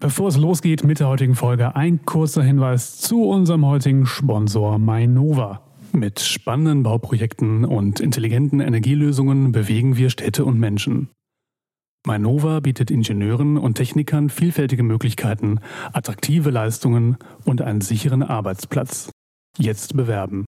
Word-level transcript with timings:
Bevor 0.00 0.28
es 0.28 0.38
losgeht 0.38 0.82
mit 0.82 0.98
der 0.98 1.08
heutigen 1.08 1.34
Folge, 1.34 1.76
ein 1.76 2.06
kurzer 2.06 2.42
Hinweis 2.42 2.96
zu 2.96 3.24
unserem 3.24 3.66
heutigen 3.66 4.06
Sponsor 4.06 4.78
Mainova. 4.78 5.60
Mit 5.92 6.20
spannenden 6.20 6.82
Bauprojekten 6.82 7.66
und 7.66 8.00
intelligenten 8.00 8.60
Energielösungen 8.60 9.52
bewegen 9.52 9.98
wir 9.98 10.08
Städte 10.08 10.46
und 10.46 10.58
Menschen. 10.58 11.10
Mainova 12.06 12.60
bietet 12.60 12.90
Ingenieuren 12.90 13.58
und 13.58 13.74
Technikern 13.74 14.30
vielfältige 14.30 14.82
Möglichkeiten, 14.82 15.60
attraktive 15.92 16.48
Leistungen 16.48 17.18
und 17.44 17.60
einen 17.60 17.82
sicheren 17.82 18.22
Arbeitsplatz. 18.22 19.10
Jetzt 19.58 19.94
bewerben. 19.94 20.46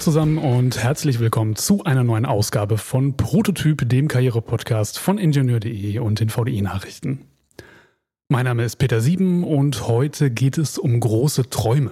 Zusammen 0.00 0.38
und 0.38 0.78
herzlich 0.78 1.18
willkommen 1.18 1.56
zu 1.56 1.82
einer 1.82 2.04
neuen 2.04 2.24
Ausgabe 2.24 2.78
von 2.78 3.16
Prototyp, 3.16 3.88
dem 3.88 4.06
Karriere-Podcast 4.06 4.98
von 4.98 5.18
Ingenieur.de 5.18 5.98
und 5.98 6.20
den 6.20 6.28
VDI-Nachrichten. 6.28 7.22
Mein 8.28 8.44
Name 8.44 8.64
ist 8.64 8.76
Peter 8.76 9.00
Sieben 9.00 9.42
und 9.42 9.88
heute 9.88 10.30
geht 10.30 10.56
es 10.56 10.78
um 10.78 11.00
große 11.00 11.50
Träume. 11.50 11.90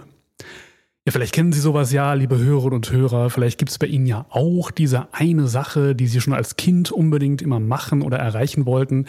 Ja, 1.04 1.12
vielleicht 1.12 1.34
kennen 1.34 1.52
Sie 1.52 1.58
sowas 1.58 1.90
ja, 1.92 2.14
liebe 2.14 2.38
Hörerinnen 2.38 2.76
und 2.76 2.92
Hörer. 2.92 3.28
Vielleicht 3.28 3.58
gibt 3.58 3.72
es 3.72 3.78
bei 3.78 3.88
Ihnen 3.88 4.06
ja 4.06 4.26
auch 4.30 4.70
diese 4.70 5.12
eine 5.12 5.48
Sache, 5.48 5.96
die 5.96 6.06
Sie 6.06 6.20
schon 6.20 6.34
als 6.34 6.56
Kind 6.56 6.92
unbedingt 6.92 7.42
immer 7.42 7.58
machen 7.58 8.02
oder 8.02 8.18
erreichen 8.18 8.66
wollten. 8.66 9.06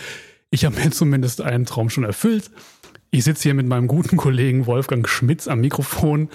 Ich 0.49 0.65
habe 0.65 0.75
mir 0.75 0.89
zumindest 0.91 1.41
einen 1.41 1.65
Traum 1.65 1.91
schon 1.91 2.03
erfüllt. 2.03 2.49
Ich 3.11 3.25
sitze 3.25 3.43
hier 3.43 3.53
mit 3.53 3.67
meinem 3.67 3.87
guten 3.87 4.17
Kollegen 4.17 4.65
Wolfgang 4.65 5.07
Schmitz 5.07 5.47
am 5.47 5.61
Mikrofon 5.61 6.29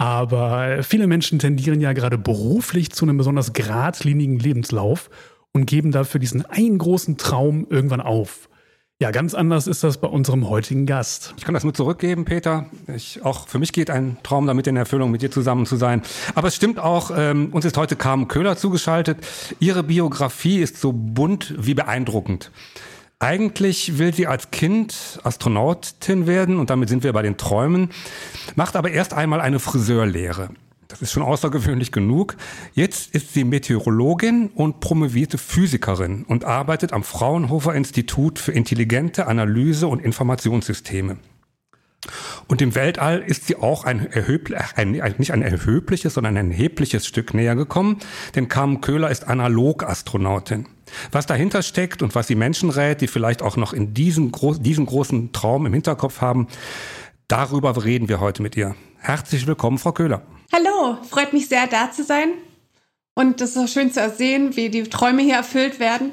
aber 0.00 0.82
viele 0.82 1.06
Menschen 1.06 1.38
tendieren 1.38 1.78
ja 1.78 1.92
gerade 1.92 2.16
beruflich 2.16 2.90
zu 2.90 3.04
einem 3.04 3.18
besonders 3.18 3.52
geradlinigen 3.52 4.38
Lebenslauf 4.38 5.10
und 5.52 5.66
geben 5.66 5.92
dafür 5.92 6.18
diesen 6.18 6.46
einen 6.46 6.78
großen 6.78 7.18
Traum 7.18 7.66
irgendwann 7.68 8.00
auf. 8.00 8.48
Ja, 8.98 9.10
ganz 9.10 9.34
anders 9.34 9.66
ist 9.66 9.84
das 9.84 9.98
bei 9.98 10.08
unserem 10.08 10.48
heutigen 10.48 10.86
Gast. 10.86 11.34
Ich 11.36 11.44
kann 11.44 11.52
das 11.52 11.64
nur 11.64 11.74
zurückgeben, 11.74 12.24
Peter. 12.24 12.64
Ich, 12.96 13.22
auch 13.26 13.46
für 13.46 13.58
mich 13.58 13.74
geht 13.74 13.90
ein 13.90 14.16
Traum 14.22 14.46
damit 14.46 14.66
in 14.66 14.76
Erfüllung, 14.76 15.10
mit 15.10 15.20
dir 15.20 15.30
zusammen 15.30 15.66
zu 15.66 15.76
sein. 15.76 16.00
Aber 16.34 16.48
es 16.48 16.56
stimmt 16.56 16.78
auch, 16.78 17.10
ähm, 17.14 17.50
uns 17.52 17.66
ist 17.66 17.76
heute 17.76 17.94
Carmen 17.94 18.26
Köhler 18.26 18.56
zugeschaltet. 18.56 19.18
Ihre 19.58 19.82
Biografie 19.82 20.60
ist 20.60 20.80
so 20.80 20.94
bunt 20.94 21.54
wie 21.58 21.74
beeindruckend. 21.74 22.50
Eigentlich 23.22 23.98
will 23.98 24.14
sie 24.14 24.26
als 24.26 24.50
Kind 24.50 25.20
Astronautin 25.24 26.26
werden 26.26 26.58
und 26.58 26.70
damit 26.70 26.88
sind 26.88 27.04
wir 27.04 27.12
bei 27.12 27.20
den 27.20 27.36
Träumen, 27.36 27.90
macht 28.54 28.76
aber 28.76 28.92
erst 28.92 29.12
einmal 29.12 29.42
eine 29.42 29.60
Friseurlehre. 29.60 30.48
Das 30.88 31.02
ist 31.02 31.12
schon 31.12 31.22
außergewöhnlich 31.22 31.92
genug. 31.92 32.36
Jetzt 32.72 33.14
ist 33.14 33.34
sie 33.34 33.44
Meteorologin 33.44 34.48
und 34.54 34.80
promovierte 34.80 35.36
Physikerin 35.36 36.24
und 36.24 36.46
arbeitet 36.46 36.94
am 36.94 37.04
Fraunhofer 37.04 37.74
Institut 37.74 38.38
für 38.38 38.52
intelligente 38.52 39.26
Analyse 39.26 39.86
und 39.86 40.00
Informationssysteme. 40.02 41.18
Und 42.48 42.62
im 42.62 42.74
Weltall 42.74 43.20
ist 43.20 43.46
sie 43.46 43.56
auch 43.56 43.84
ein, 43.84 44.08
ein, 44.76 44.92
nicht 45.18 45.32
ein 45.32 45.42
erhebliches, 45.42 46.14
sondern 46.14 46.38
ein 46.38 46.50
erhebliches 46.52 47.06
Stück 47.06 47.34
näher 47.34 47.54
gekommen, 47.54 47.98
denn 48.34 48.48
Carmen 48.48 48.80
Köhler 48.80 49.10
ist 49.10 49.28
Analogastronautin. 49.28 50.66
Was 51.12 51.26
dahinter 51.26 51.62
steckt 51.62 52.02
und 52.02 52.14
was 52.14 52.26
die 52.26 52.34
Menschen 52.34 52.70
rät, 52.70 53.00
die 53.00 53.06
vielleicht 53.06 53.42
auch 53.42 53.56
noch 53.56 53.72
in 53.72 53.94
diesem, 53.94 54.32
diesen 54.60 54.86
großen 54.86 55.32
Traum 55.32 55.66
im 55.66 55.72
Hinterkopf 55.72 56.20
haben, 56.20 56.48
darüber 57.28 57.84
reden 57.84 58.08
wir 58.08 58.20
heute 58.20 58.42
mit 58.42 58.56
ihr. 58.56 58.74
Herzlich 58.98 59.46
willkommen, 59.46 59.78
Frau 59.78 59.92
Köhler. 59.92 60.22
Hallo, 60.52 60.98
freut 61.08 61.32
mich 61.32 61.48
sehr, 61.48 61.66
da 61.66 61.90
zu 61.90 62.04
sein. 62.04 62.32
Und 63.14 63.40
es 63.40 63.50
ist 63.50 63.58
auch 63.58 63.68
schön 63.68 63.92
zu 63.92 64.08
sehen, 64.10 64.56
wie 64.56 64.70
die 64.70 64.84
Träume 64.84 65.22
hier 65.22 65.36
erfüllt 65.36 65.80
werden 65.80 66.12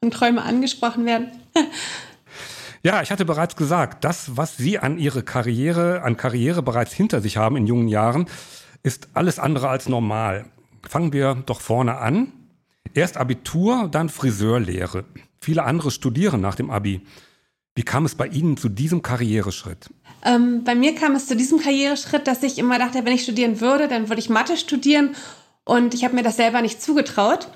und 0.00 0.12
Träume 0.12 0.42
angesprochen 0.42 1.06
werden. 1.06 1.28
Ja, 2.84 3.00
ich 3.00 3.12
hatte 3.12 3.24
bereits 3.24 3.54
gesagt, 3.54 4.02
das, 4.02 4.36
was 4.36 4.56
Sie 4.56 4.76
an 4.80 4.98
Ihre 4.98 5.22
Karriere, 5.22 6.02
an 6.02 6.16
Karriere 6.16 6.62
bereits 6.62 6.92
hinter 6.92 7.20
sich 7.20 7.36
haben 7.36 7.56
in 7.56 7.68
jungen 7.68 7.86
Jahren, 7.86 8.26
ist 8.82 9.10
alles 9.14 9.38
andere 9.38 9.68
als 9.68 9.88
normal. 9.88 10.46
Fangen 10.88 11.12
wir 11.12 11.36
doch 11.46 11.60
vorne 11.60 11.98
an. 11.98 12.32
Erst 12.94 13.16
Abitur, 13.16 13.88
dann 13.90 14.08
Friseurlehre. 14.08 15.04
Viele 15.40 15.64
andere 15.64 15.90
studieren 15.90 16.40
nach 16.40 16.54
dem 16.54 16.70
Abi. 16.70 17.00
Wie 17.74 17.82
kam 17.82 18.04
es 18.04 18.14
bei 18.14 18.26
Ihnen 18.26 18.56
zu 18.56 18.68
diesem 18.68 19.00
Karriereschritt? 19.00 19.88
Ähm, 20.24 20.62
bei 20.62 20.74
mir 20.74 20.94
kam 20.94 21.14
es 21.14 21.26
zu 21.26 21.34
diesem 21.34 21.58
Karriereschritt, 21.58 22.26
dass 22.26 22.42
ich 22.42 22.58
immer 22.58 22.78
dachte, 22.78 23.04
wenn 23.04 23.14
ich 23.14 23.22
studieren 23.22 23.60
würde, 23.60 23.88
dann 23.88 24.08
würde 24.08 24.20
ich 24.20 24.28
Mathe 24.28 24.56
studieren. 24.56 25.16
Und 25.64 25.94
ich 25.94 26.04
habe 26.04 26.14
mir 26.14 26.22
das 26.22 26.36
selber 26.36 26.60
nicht 26.60 26.82
zugetraut. 26.82 27.48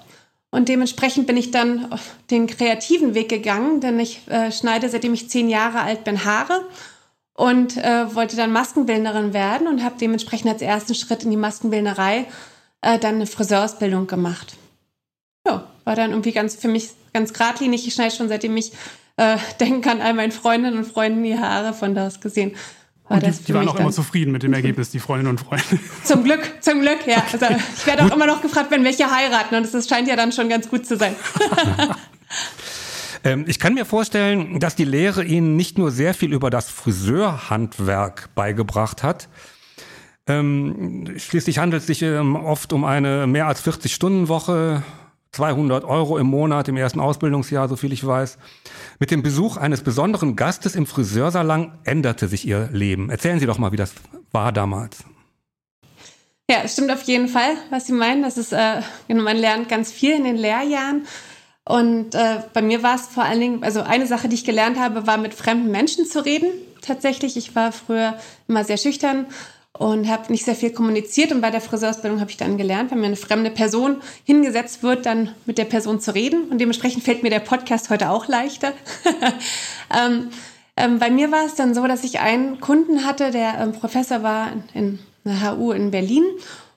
Und 0.51 0.69
dementsprechend 0.69 1.27
bin 1.27 1.37
ich 1.37 1.51
dann 1.51 1.89
den 2.31 2.47
kreativen 2.47 3.15
Weg 3.15 3.29
gegangen, 3.29 3.81
denn 3.81 4.01
ich 4.01 4.27
äh, 4.29 4.51
schneide, 4.51 4.89
seitdem 4.89 5.13
ich 5.13 5.29
zehn 5.29 5.51
Jahre 5.51 5.81
alt 5.81 6.05
bin, 6.05 6.25
Haare 6.25 6.67
und 7.35 7.77
äh, 7.77 8.15
wollte 8.15 8.37
dann 8.37 8.53
Maskenbildnerin 8.53 9.35
werden 9.35 9.67
und 9.67 9.85
habe 9.85 9.97
dementsprechend 10.01 10.51
als 10.51 10.63
ersten 10.63 10.95
Schritt 10.95 11.25
in 11.25 11.31
die 11.31 11.37
Maskenbildnerei 11.37 12.27
äh, 12.81 12.99
dann 12.99 13.17
eine 13.17 13.27
Friseurausbildung 13.27 14.07
gemacht. 14.07 14.57
Ja, 15.47 15.67
war 15.85 15.97
dann 15.97 16.11
irgendwie 16.11 16.33
ganz 16.33 16.57
für 16.57 16.69
mich 16.69 16.91
ganz 17.13 17.33
geradlinig. 17.33 17.87
Ich 17.87 17.95
schneide 17.95 18.15
schon 18.15 18.29
seitdem 18.29 18.57
ich 18.57 18.73
äh, 19.17 19.37
denken 19.61 19.81
kann, 19.81 20.01
all 20.01 20.15
meinen 20.15 20.33
Freundinnen 20.33 20.79
und 20.79 20.85
Freunden 20.85 21.23
die 21.23 21.39
Haare 21.39 21.73
von 21.73 21.95
da 21.95 22.07
aus 22.07 22.21
gesehen. 22.21 22.53
War 23.09 23.21
die, 23.21 23.31
die 23.31 23.55
waren 23.55 23.69
auch 23.69 23.79
immer 23.79 23.93
zufrieden 23.93 24.33
mit 24.33 24.43
dem 24.43 24.53
Ergebnis, 24.53 24.91
die 24.91 24.99
Freundinnen 24.99 25.31
und 25.31 25.39
Freunde. 25.39 25.65
Zum 26.03 26.25
Glück, 26.25 26.41
zum 26.61 26.81
Glück, 26.81 27.07
ja. 27.07 27.23
Also 27.33 27.47
ich 27.77 27.87
werde 27.87 28.05
auch 28.05 28.11
immer 28.11 28.27
noch 28.27 28.43
gefragt, 28.43 28.73
wenn 28.73 28.83
welche 28.83 29.09
heiraten 29.09 29.55
und 29.55 29.73
es 29.73 29.89
scheint 29.89 30.09
ja 30.09 30.17
dann 30.17 30.33
schon 30.33 30.49
ganz 30.49 30.69
gut 30.69 30.87
zu 30.87 30.97
sein. 30.97 31.15
Ähm, 33.25 33.45
ich 33.49 33.59
kann 33.59 33.75
mir 33.75 33.85
vorstellen, 33.85 34.61
dass 34.61 34.77
die 34.77 34.85
Lehre 34.85 35.25
Ihnen 35.25 35.57
nicht 35.57 35.79
nur 35.79 35.91
sehr 35.91 36.15
viel 36.15 36.33
über 36.33 36.49
das 36.49 36.71
Friseurhandwerk 36.71 38.29
beigebracht 38.37 39.03
hat. 39.03 39.29
Ähm, 40.29 41.15
schließlich 41.17 41.59
handelt 41.59 41.81
es 41.81 41.87
sich 41.89 42.03
ähm, 42.03 42.37
oft 42.37 42.73
um 42.73 42.85
eine 42.85 43.27
mehr 43.27 43.49
als 43.49 43.65
40-Stunden-Woche, 43.65 44.85
200 45.37 45.85
Euro 45.85 46.17
im 46.17 46.27
Monat 46.27 46.69
im 46.69 46.79
ersten 46.79 46.99
Ausbildungsjahr, 46.99 47.69
so 47.69 47.77
viel 47.77 47.93
ich 47.93 48.07
weiß. 48.07 48.39
Mit 48.99 49.11
dem 49.11 49.23
Besuch 49.23 49.59
eines 49.59 49.83
besonderen 49.83 50.35
Gastes 50.35 50.75
im 50.75 50.87
Friseursalon 50.87 51.73
änderte 51.85 52.27
sich 52.27 52.47
ihr 52.47 52.71
Leben. 52.73 53.11
Erzählen 53.11 53.39
Sie 53.39 53.47
doch 53.47 53.59
mal, 53.59 53.71
wie 53.71 53.77
das 53.77 53.93
war 54.33 54.51
damals. 54.51 55.05
Ja, 56.51 56.59
es 56.65 56.73
stimmt 56.73 56.91
auf 56.91 57.03
jeden 57.03 57.29
Fall, 57.29 57.57
was 57.71 57.87
Sie 57.87 57.93
meinen. 57.93 58.23
Das 58.23 58.39
ist, 58.39 58.53
äh, 58.53 58.81
genau, 59.09 59.25
man 59.25 59.37
lernt 59.37 59.69
ganz 59.69 59.93
viel 59.93 60.13
in 60.13 60.25
den 60.25 60.37
Lehrjahren. 60.37 61.07
Und 61.65 62.15
äh, 62.15 62.39
bei 62.55 62.63
mir 62.63 62.83
war 62.83 62.95
es 62.95 63.07
vor 63.07 63.25
allen 63.25 63.41
Dingen, 63.41 63.63
also 63.63 63.83
eine 63.83 64.07
Sache, 64.07 64.29
die 64.29 64.37
ich 64.37 64.45
gelernt 64.45 64.79
habe, 64.79 65.07
war 65.07 65.19
mit 65.19 65.35
fremden 65.35 65.71
Menschen 65.71 66.07
zu 66.07 66.25
reden. 66.25 66.49
Tatsächlich, 66.81 67.37
ich 67.37 67.55
war 67.55 67.73
früher 67.73 68.15
immer 68.49 68.65
sehr 68.65 68.79
schüchtern 68.79 69.27
und 69.79 70.09
habe 70.09 70.31
nicht 70.33 70.45
sehr 70.45 70.55
viel 70.55 70.71
kommuniziert. 70.71 71.33
Und 71.33 71.41
bei 71.41 71.51
der 71.51 71.61
Friseurausbildung 71.61 72.21
habe 72.21 72.31
ich 72.31 72.37
dann 72.37 72.57
gelernt, 72.57 72.91
wenn 72.91 73.01
mir 73.01 73.07
eine 73.07 73.17
fremde 73.17 73.51
Person 73.51 73.97
hingesetzt 74.25 74.83
wird, 74.83 75.07
dann 75.07 75.31
mit 75.45 75.59
der 75.59 75.65
Person 75.65 76.01
zu 76.01 76.15
reden. 76.15 76.49
Und 76.51 76.59
dementsprechend 76.59 77.05
fällt 77.05 77.23
mir 77.23 77.31
der 77.31 77.41
Podcast 77.41 77.91
heute 77.91 78.11
auch 78.11 78.29
leichter. 78.29 78.73
ähm, 79.95 80.31
ähm, 80.77 80.99
bei 80.99 81.11
mir 81.11 81.31
war 81.33 81.47
es 81.47 81.55
dann 81.55 81.75
so, 81.75 81.87
dass 81.87 82.05
ich 82.05 82.21
einen 82.21 82.61
Kunden 82.61 83.05
hatte, 83.05 83.31
der 83.31 83.59
ähm, 83.61 83.73
Professor 83.73 84.23
war 84.23 84.53
in, 84.75 84.99
in 85.25 85.31
der 85.33 85.57
HU 85.57 85.73
in 85.73 85.91
Berlin 85.91 86.25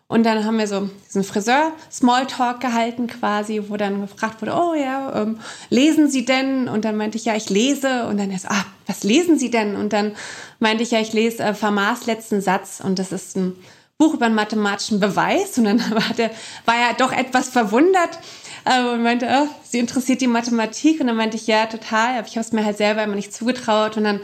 und 0.09 0.23
dann 0.23 0.43
haben 0.43 0.57
wir 0.57 0.65
so 0.65 0.89
diesen 1.07 1.23
Friseur-Smalltalk 1.23 2.59
gehalten 2.59 3.05
quasi, 3.05 3.61
wo 3.67 3.77
dann 3.77 4.01
gefragt 4.01 4.41
wurde, 4.41 4.55
oh 4.55 4.73
ja, 4.73 5.21
ähm, 5.21 5.39
lesen 5.69 6.09
Sie 6.09 6.25
denn? 6.25 6.67
Und 6.67 6.83
dann 6.83 6.97
meinte 6.97 7.15
ich, 7.15 7.25
ja, 7.25 7.35
ich 7.35 7.51
lese. 7.51 8.07
Und 8.07 8.17
dann 8.17 8.31
er 8.31 8.39
so, 8.39 8.47
ah, 8.47 8.65
was 8.87 9.03
lesen 9.03 9.37
Sie 9.37 9.51
denn? 9.51 9.75
Und 9.75 9.93
dann 9.93 10.15
meinte 10.57 10.81
ich, 10.81 10.89
ja, 10.89 10.99
ich 10.99 11.13
lese 11.13 11.43
äh, 11.43 11.53
Fermats 11.53 12.07
letzten 12.07 12.41
Satz. 12.41 12.81
Und 12.83 12.97
das 12.97 13.11
ist 13.11 13.37
ein 13.37 13.55
Buch 13.99 14.15
über 14.15 14.25
einen 14.25 14.33
mathematischen 14.33 14.99
Beweis. 14.99 15.59
Und 15.59 15.65
dann 15.65 15.79
war, 15.91 16.15
der, 16.17 16.31
war 16.65 16.75
er 16.75 16.95
doch 16.95 17.11
etwas 17.11 17.49
verwundert 17.49 18.17
äh, 18.65 18.81
und 18.81 19.03
meinte, 19.03 19.27
oh, 19.31 19.47
Sie 19.61 19.77
interessiert 19.77 20.21
die 20.21 20.27
Mathematik? 20.27 20.99
Und 21.01 21.05
dann 21.05 21.17
meinte 21.17 21.37
ich, 21.37 21.45
ja, 21.45 21.67
total. 21.67 22.17
Aber 22.17 22.25
ich 22.25 22.35
habe 22.35 22.47
es 22.47 22.51
mir 22.51 22.65
halt 22.65 22.77
selber 22.77 23.03
immer 23.03 23.15
nicht 23.15 23.31
zugetraut. 23.31 23.95
Und 23.95 24.05
dann 24.05 24.21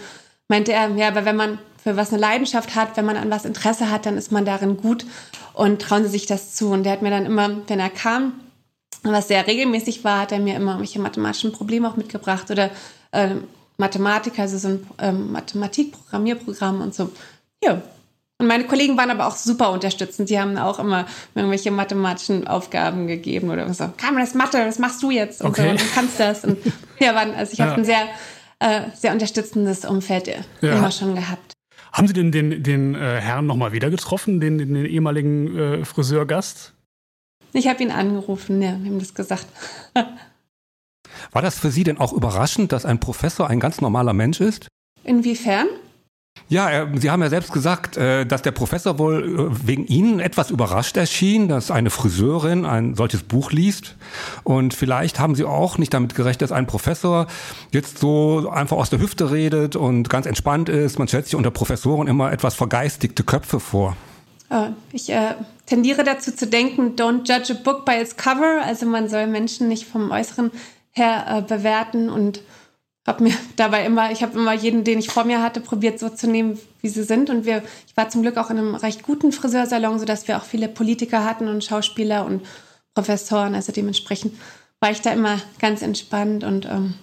meinte 0.48 0.74
er, 0.74 0.90
ja, 0.96 1.10
aber 1.10 1.26
wenn 1.26 1.36
man 1.36 1.60
für 1.86 1.96
was 1.96 2.12
eine 2.12 2.20
Leidenschaft 2.20 2.76
hat, 2.76 2.98
wenn 2.98 3.06
man 3.06 3.16
an 3.16 3.30
was 3.30 3.46
Interesse 3.46 3.92
hat, 3.92 4.08
dann 4.08 4.18
ist 4.18 4.32
man 4.32 4.44
darin 4.44 4.78
gut 4.78 5.06
und 5.54 5.80
trauen 5.80 6.02
Sie 6.02 6.10
sich 6.10 6.26
das 6.26 6.56
zu. 6.56 6.72
Und 6.72 6.84
der 6.84 6.94
hat 6.94 7.04
mir 7.04 7.12
dann 7.12 7.28
immer, 7.28 7.62
wenn 7.68 7.80
er 7.80 7.92
kam, 7.92 8.34
was 9.04 9.28
sehr 9.28 9.46
regelmäßig 9.46 10.04
war, 10.04 10.22
hat 10.22 10.32
er 10.32 10.40
mir 10.40 10.56
immer 10.56 10.80
welche 10.80 11.00
mathematischen 11.00 11.52
Probleme 11.52 11.88
auch 11.88 11.96
mitgebracht 11.96 12.50
oder 12.50 12.72
äh, 13.12 13.36
Mathematik, 13.78 14.40
also 14.40 14.58
so 14.58 14.70
ein 14.70 14.88
ähm, 14.98 15.32
Mathematik-Programmierprogramm 15.32 16.82
und 16.82 16.96
so. 16.96 17.12
Ja. 17.64 17.84
Und 18.40 18.48
meine 18.48 18.64
Kollegen 18.64 18.98
waren 18.98 19.12
aber 19.12 19.28
auch 19.28 19.36
super 19.36 19.72
unterstützend. 19.72 20.32
Die 20.32 20.40
haben 20.40 20.58
auch 20.58 20.80
immer 20.80 21.06
irgendwelche 21.36 21.70
mathematischen 21.70 22.48
Aufgaben 22.48 23.06
gegeben 23.06 23.52
oder 23.52 23.72
so. 23.76 23.92
Kam 23.96 24.18
das 24.18 24.34
Mathe, 24.34 24.58
was 24.66 24.80
machst 24.80 25.04
du 25.04 25.12
jetzt? 25.12 25.42
Und 25.42 25.50
okay. 25.50 25.66
so, 25.66 25.70
und 25.70 25.82
du 25.82 25.86
kannst 25.94 26.20
das. 26.20 26.46
Und 26.46 26.58
ja, 27.00 27.14
waren, 27.14 27.36
also 27.36 27.54
ich 27.54 27.60
ja. 27.60 27.66
habe 27.66 27.76
einen 27.76 27.86
sehr 27.86 28.08
äh, 28.60 28.82
sehr 28.96 29.12
unterstützendes 29.12 29.86
Umfeld 29.86 30.28
ja. 30.28 30.36
immer 30.62 30.90
schon 30.90 31.14
gehabt. 31.14 31.55
Haben 31.96 32.08
Sie 32.08 32.14
denn 32.14 32.34
den, 32.34 32.62
den 32.62 32.94
äh, 32.94 33.22
Herrn 33.22 33.46
nochmal 33.46 33.72
wieder 33.72 33.90
getroffen, 33.90 34.42
den, 34.42 34.58
den, 34.58 34.74
den 34.74 34.86
ehemaligen 34.86 35.58
äh, 35.58 35.86
Friseurgast? 35.86 36.74
Ich 37.54 37.70
habe 37.70 37.84
ihn 37.84 37.92
angerufen, 37.92 38.62
ja, 38.62 38.72
ihm 38.72 39.00
das 39.00 39.14
gesagt. 39.14 39.48
War 41.32 41.42
das 41.42 41.58
für 41.58 41.72
Sie 41.72 41.86
denn 41.86 41.98
auch 41.98 42.12
überraschend, 42.12 42.74
dass 42.74 42.84
ein 42.84 43.00
Professor 43.00 43.50
ein 43.50 43.62
ganz 43.62 43.80
normaler 43.80 44.12
Mensch 44.12 44.42
ist? 44.42 44.68
Inwiefern? 45.06 45.68
Ja, 46.48 46.70
er, 46.70 46.88
Sie 46.96 47.10
haben 47.10 47.24
ja 47.24 47.30
selbst 47.30 47.52
gesagt, 47.52 47.98
äh, 47.98 48.26
dass 48.26 48.44
der 48.44 48.52
Professor 48.52 49.00
wohl 49.00 49.50
äh, 49.52 49.68
wegen 49.68 49.88
Ihnen 49.88 50.20
etwas 50.20 50.52
überrascht 50.52 50.96
erschien, 50.96 51.48
dass 51.48 51.72
eine 51.72 51.90
Friseurin 51.90 52.66
ein 52.66 52.94
solches 52.94 53.24
Buch 53.24 53.52
liest. 53.52 53.96
Und 54.44 54.74
vielleicht 54.74 55.20
haben 55.20 55.34
Sie 55.34 55.44
auch 55.44 55.80
nicht 55.80 55.94
damit 55.94 56.14
gerechnet, 56.14 56.44
dass 56.44 56.52
ein 56.52 56.68
Professor 56.68 57.26
jetzt 57.72 57.98
so 57.98 58.50
einfach 58.50 58.78
aus 58.78 58.92
der 58.92 59.00
Hüfte 59.00 59.32
redet 59.32 59.76
und 59.76 60.10
ganz 60.10 60.28
entspannt 60.28 60.70
ist. 60.70 61.00
Man 61.00 61.08
stellt 61.08 61.26
sich 61.26 61.36
unter 61.36 61.52
Professoren 61.52 62.08
immer 62.08 62.32
etwas 62.32 62.54
vergeistigte 62.54 63.24
Köpfe 63.24 63.60
vor. 63.60 63.98
Ich 64.92 65.10
äh, 65.12 65.34
tendiere 65.66 66.04
dazu 66.04 66.32
zu 66.32 66.46
denken, 66.46 66.96
don't 66.96 67.28
judge 67.28 67.52
a 67.52 67.58
book 67.64 67.84
by 67.84 67.94
its 68.00 68.16
cover. 68.16 68.62
Also 68.64 68.86
man 68.86 69.10
soll 69.10 69.26
Menschen 69.26 69.68
nicht 69.68 69.88
vom 69.88 70.12
Äußeren 70.12 70.52
her 70.92 71.26
äh, 71.28 71.42
bewerten 71.42 72.10
und 72.10 72.42
habe 73.06 73.24
mir 73.24 73.34
dabei 73.56 73.86
immer, 73.86 74.12
ich 74.12 74.24
habe 74.24 74.38
immer 74.38 74.54
jeden, 74.54 74.84
den 74.84 75.00
ich 75.00 75.10
vor 75.10 75.26
mir 75.26 75.42
hatte, 75.42 75.62
probiert 75.62 76.00
so 76.00 76.10
zu 76.10 76.28
nehmen, 76.28 76.60
wie 76.82 76.90
sie 76.90 77.04
sind. 77.04 77.30
Und 77.30 77.46
wir, 77.46 77.64
ich 77.88 77.96
war 77.96 78.10
zum 78.10 78.22
Glück 78.22 78.38
auch 78.38 78.50
in 78.50 78.58
einem 78.58 78.76
recht 78.76 79.04
guten 79.04 79.32
Friseursalon, 79.32 80.00
sodass 80.00 80.28
wir 80.28 80.38
auch 80.38 80.44
viele 80.44 80.68
Politiker 80.68 81.24
hatten 81.24 81.48
und 81.48 81.64
Schauspieler 81.64 82.26
und 82.26 82.46
Professoren. 82.94 83.56
Also 83.56 83.72
dementsprechend 83.72 84.36
war 84.80 84.92
ich 84.92 85.02
da 85.02 85.12
immer 85.12 85.40
ganz 85.60 85.82
entspannt 85.82 86.44
und 86.44 86.66
ähm, 86.66 86.96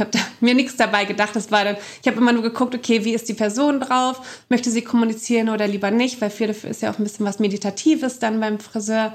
habe 0.00 0.10
mir 0.40 0.54
nichts 0.54 0.76
dabei 0.76 1.04
gedacht. 1.04 1.36
Das 1.36 1.50
war 1.50 1.64
dann, 1.64 1.76
ich 2.02 2.08
habe 2.08 2.18
immer 2.18 2.32
nur 2.32 2.42
geguckt, 2.42 2.74
okay, 2.74 3.04
wie 3.04 3.14
ist 3.14 3.28
die 3.28 3.34
Person 3.34 3.80
drauf? 3.80 4.44
Möchte 4.48 4.70
sie 4.70 4.82
kommunizieren 4.82 5.48
oder 5.48 5.66
lieber 5.66 5.90
nicht? 5.90 6.20
Weil 6.20 6.30
für 6.30 6.46
ist 6.46 6.82
ja 6.82 6.90
auch 6.90 6.98
ein 6.98 7.04
bisschen 7.04 7.26
was 7.26 7.38
Meditatives 7.38 8.18
dann 8.18 8.40
beim 8.40 8.58
Friseur. 8.58 9.14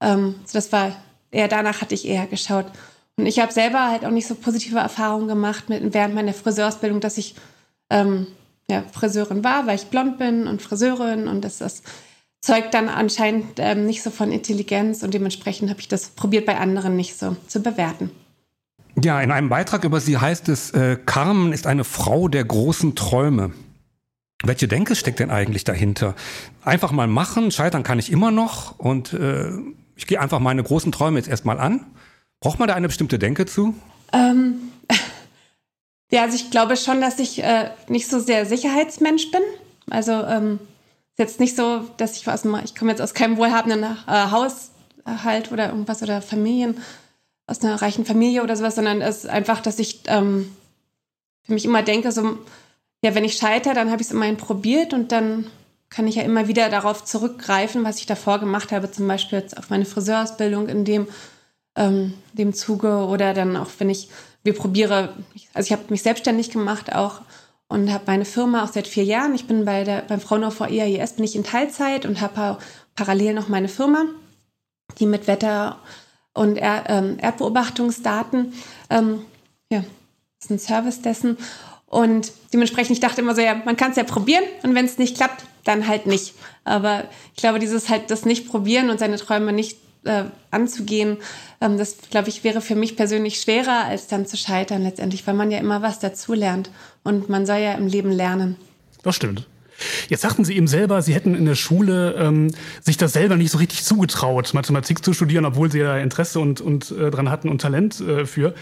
Ähm, 0.00 0.36
so 0.44 0.54
das 0.54 0.70
war 0.72 0.96
eher 1.30 1.48
danach 1.48 1.80
hatte 1.80 1.94
ich 1.94 2.06
eher 2.06 2.26
geschaut. 2.26 2.66
Und 3.16 3.26
ich 3.26 3.38
habe 3.38 3.52
selber 3.52 3.88
halt 3.90 4.04
auch 4.04 4.10
nicht 4.10 4.26
so 4.26 4.34
positive 4.34 4.78
Erfahrungen 4.78 5.28
gemacht 5.28 5.68
mit, 5.68 5.94
während 5.94 6.14
meiner 6.14 6.32
Friseurausbildung, 6.32 7.00
dass 7.00 7.18
ich 7.18 7.34
ähm, 7.90 8.26
ja, 8.70 8.84
Friseurin 8.92 9.44
war, 9.44 9.66
weil 9.66 9.76
ich 9.76 9.86
blond 9.86 10.18
bin 10.18 10.46
und 10.46 10.62
Friseurin 10.62 11.28
und 11.28 11.42
das, 11.42 11.58
das 11.58 11.82
zeugt 12.40 12.74
dann 12.74 12.88
anscheinend 12.88 13.58
ähm, 13.58 13.86
nicht 13.86 14.02
so 14.02 14.10
von 14.10 14.32
Intelligenz 14.32 15.02
und 15.02 15.14
dementsprechend 15.14 15.70
habe 15.70 15.80
ich 15.80 15.88
das 15.88 16.08
probiert 16.08 16.46
bei 16.46 16.58
anderen 16.58 16.96
nicht 16.96 17.18
so 17.18 17.36
zu 17.46 17.60
bewerten. 17.60 18.10
Ja, 19.02 19.20
in 19.20 19.30
einem 19.30 19.48
Beitrag 19.48 19.84
über 19.84 20.00
sie 20.00 20.18
heißt 20.18 20.48
es, 20.48 20.70
äh, 20.72 20.98
Carmen 21.06 21.52
ist 21.52 21.66
eine 21.66 21.84
Frau 21.84 22.28
der 22.28 22.44
großen 22.44 22.94
Träume. 22.94 23.52
Welche 24.44 24.68
Denke 24.68 24.96
steckt 24.96 25.20
denn 25.20 25.30
eigentlich 25.30 25.64
dahinter? 25.64 26.14
Einfach 26.64 26.92
mal 26.92 27.06
machen, 27.06 27.50
scheitern 27.50 27.84
kann 27.84 27.98
ich 27.98 28.10
immer 28.10 28.30
noch 28.30 28.78
und 28.78 29.12
äh, 29.12 29.50
ich 29.94 30.06
gehe 30.06 30.20
einfach 30.20 30.40
meine 30.40 30.62
großen 30.62 30.92
Träume 30.92 31.18
jetzt 31.18 31.28
erstmal 31.28 31.60
an. 31.60 31.86
Braucht 32.42 32.58
man 32.58 32.66
da 32.66 32.74
eine 32.74 32.88
bestimmte 32.88 33.20
Denke 33.20 33.46
zu? 33.46 33.74
Ähm, 34.12 34.72
ja, 36.10 36.22
also 36.22 36.34
ich 36.34 36.50
glaube 36.50 36.76
schon, 36.76 37.00
dass 37.00 37.20
ich 37.20 37.42
äh, 37.42 37.70
nicht 37.86 38.08
so 38.08 38.18
sehr 38.18 38.44
Sicherheitsmensch 38.46 39.30
bin. 39.30 39.42
Also 39.88 40.12
ähm, 40.12 40.58
ist 41.12 41.18
jetzt 41.18 41.40
nicht 41.40 41.54
so, 41.54 41.84
dass 41.98 42.16
ich 42.16 42.28
aus 42.28 42.42
dem, 42.42 42.58
ich 42.64 42.74
komme 42.74 42.90
jetzt 42.90 43.00
aus 43.00 43.14
keinem 43.14 43.36
wohlhabenden 43.36 43.84
äh, 43.84 44.30
Haushalt 44.30 45.52
oder 45.52 45.68
irgendwas 45.68 46.02
oder 46.02 46.20
Familien, 46.20 46.78
aus 47.46 47.62
einer 47.62 47.80
reichen 47.80 48.04
Familie 48.04 48.42
oder 48.42 48.56
sowas, 48.56 48.74
sondern 48.74 49.02
es 49.02 49.18
ist 49.18 49.30
einfach, 49.30 49.60
dass 49.60 49.78
ich 49.78 50.00
ähm, 50.06 50.50
für 51.44 51.54
mich 51.54 51.64
immer 51.64 51.82
denke, 51.82 52.10
so, 52.10 52.38
ja, 53.04 53.14
wenn 53.14 53.24
ich 53.24 53.36
scheitere, 53.36 53.74
dann 53.74 53.90
habe 53.92 54.02
ich 54.02 54.08
es 54.08 54.12
immerhin 54.12 54.36
probiert 54.36 54.94
und 54.94 55.12
dann 55.12 55.46
kann 55.90 56.08
ich 56.08 56.16
ja 56.16 56.22
immer 56.22 56.48
wieder 56.48 56.70
darauf 56.70 57.04
zurückgreifen, 57.04 57.84
was 57.84 57.98
ich 57.98 58.06
davor 58.06 58.40
gemacht 58.40 58.72
habe, 58.72 58.90
zum 58.90 59.06
Beispiel 59.06 59.38
jetzt 59.38 59.56
auf 59.56 59.70
meine 59.70 59.84
Friseurausbildung, 59.84 60.68
in 60.68 60.84
dem 60.84 61.06
ähm, 61.76 62.14
dem 62.32 62.52
Zuge 62.52 63.06
oder 63.06 63.34
dann 63.34 63.56
auch, 63.56 63.68
wenn 63.78 63.90
ich, 63.90 64.08
wir 64.42 64.54
probiere, 64.54 65.14
also 65.54 65.66
ich 65.66 65.72
habe 65.72 65.90
mich 65.90 66.02
selbstständig 66.02 66.50
gemacht 66.50 66.94
auch 66.94 67.20
und 67.68 67.92
habe 67.92 68.04
meine 68.06 68.24
Firma 68.24 68.64
auch 68.64 68.72
seit 68.72 68.86
vier 68.86 69.04
Jahren. 69.04 69.34
Ich 69.34 69.46
bin 69.46 69.64
bei 69.64 69.84
der, 69.84 70.02
beim 70.02 70.20
Fraunhofer 70.20 70.68
EAIS 70.68 71.14
bin 71.14 71.24
ich 71.24 71.36
in 71.36 71.44
Teilzeit 71.44 72.04
und 72.04 72.20
habe 72.20 72.58
parallel 72.94 73.34
noch 73.34 73.48
meine 73.48 73.68
Firma, 73.68 74.04
die 74.98 75.06
mit 75.06 75.26
Wetter 75.26 75.78
und 76.34 76.56
er, 76.56 76.84
ähm, 76.88 77.18
Erdbeobachtungsdaten, 77.20 78.52
ähm, 78.90 79.22
ja, 79.70 79.84
ist 80.40 80.50
ein 80.50 80.58
Service 80.58 81.02
dessen. 81.02 81.38
Und 81.86 82.32
dementsprechend, 82.52 82.92
ich 82.92 83.00
dachte 83.00 83.20
immer 83.20 83.34
so, 83.34 83.42
ja, 83.42 83.54
man 83.54 83.76
kann 83.76 83.90
es 83.90 83.96
ja 83.96 84.04
probieren 84.04 84.44
und 84.62 84.74
wenn 84.74 84.86
es 84.86 84.98
nicht 84.98 85.16
klappt, 85.16 85.44
dann 85.64 85.86
halt 85.86 86.06
nicht. 86.06 86.34
Aber 86.64 87.04
ich 87.34 87.40
glaube, 87.40 87.58
dieses 87.58 87.88
halt 87.88 88.10
das 88.10 88.24
nicht 88.24 88.48
probieren 88.48 88.90
und 88.90 88.98
seine 88.98 89.16
Träume 89.16 89.52
nicht 89.52 89.78
äh, 90.04 90.24
anzugehen, 90.50 91.18
ähm, 91.60 91.78
das, 91.78 91.96
glaube 92.10 92.28
ich, 92.28 92.44
wäre 92.44 92.60
für 92.60 92.74
mich 92.74 92.96
persönlich 92.96 93.40
schwerer, 93.40 93.84
als 93.84 94.06
dann 94.06 94.26
zu 94.26 94.36
scheitern 94.36 94.82
letztendlich, 94.82 95.26
weil 95.26 95.34
man 95.34 95.50
ja 95.50 95.58
immer 95.58 95.82
was 95.82 95.98
dazulernt. 95.98 96.70
Und 97.02 97.28
man 97.28 97.46
soll 97.46 97.58
ja 97.58 97.72
im 97.74 97.86
Leben 97.86 98.10
lernen. 98.10 98.56
Das 99.02 99.16
stimmt. 99.16 99.46
Jetzt 100.08 100.20
sagten 100.20 100.44
Sie 100.44 100.56
eben 100.56 100.68
selber, 100.68 101.02
Sie 101.02 101.14
hätten 101.14 101.34
in 101.34 101.46
der 101.46 101.54
Schule 101.54 102.14
ähm, 102.14 102.52
sich 102.80 102.96
das 102.96 103.12
selber 103.12 103.36
nicht 103.36 103.50
so 103.50 103.58
richtig 103.58 103.84
zugetraut, 103.84 104.54
Mathematik 104.54 105.04
zu 105.04 105.12
studieren, 105.12 105.44
obwohl 105.44 105.70
Sie 105.70 105.80
ja 105.80 105.98
Interesse 105.98 106.40
und, 106.40 106.60
und 106.60 106.90
äh, 106.92 107.10
dran 107.10 107.30
hatten 107.30 107.48
und 107.48 107.60
Talent 107.60 108.00
äh, 108.00 108.26
für. 108.26 108.54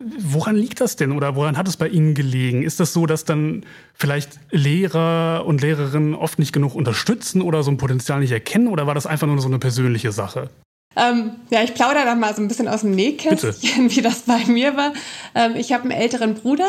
Woran 0.00 0.54
liegt 0.54 0.80
das 0.80 0.94
denn 0.94 1.10
oder 1.10 1.34
woran 1.34 1.56
hat 1.56 1.66
es 1.66 1.76
bei 1.76 1.88
Ihnen 1.88 2.14
gelegen? 2.14 2.62
Ist 2.62 2.78
das 2.78 2.92
so, 2.92 3.06
dass 3.06 3.24
dann 3.24 3.64
vielleicht 3.94 4.38
Lehrer 4.50 5.44
und 5.44 5.60
Lehrerinnen 5.60 6.14
oft 6.14 6.38
nicht 6.38 6.52
genug 6.52 6.76
unterstützen 6.76 7.42
oder 7.42 7.64
so 7.64 7.70
ein 7.72 7.78
Potenzial 7.78 8.20
nicht 8.20 8.30
erkennen 8.30 8.68
oder 8.68 8.86
war 8.86 8.94
das 8.94 9.06
einfach 9.06 9.26
nur 9.26 9.40
so 9.40 9.48
eine 9.48 9.58
persönliche 9.58 10.12
Sache? 10.12 10.50
Ähm, 10.98 11.36
ja, 11.50 11.62
ich 11.62 11.74
plaudere 11.74 12.04
da 12.04 12.14
mal 12.14 12.34
so 12.34 12.42
ein 12.42 12.48
bisschen 12.48 12.68
aus 12.68 12.80
dem 12.80 12.90
Nähkästchen, 12.90 13.90
wie 13.94 14.02
das 14.02 14.20
bei 14.20 14.44
mir 14.46 14.76
war. 14.76 14.92
Ähm, 15.34 15.54
ich 15.56 15.72
habe 15.72 15.84
einen 15.84 15.92
älteren 15.92 16.34
Bruder, 16.34 16.68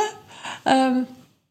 ähm, 0.65 1.07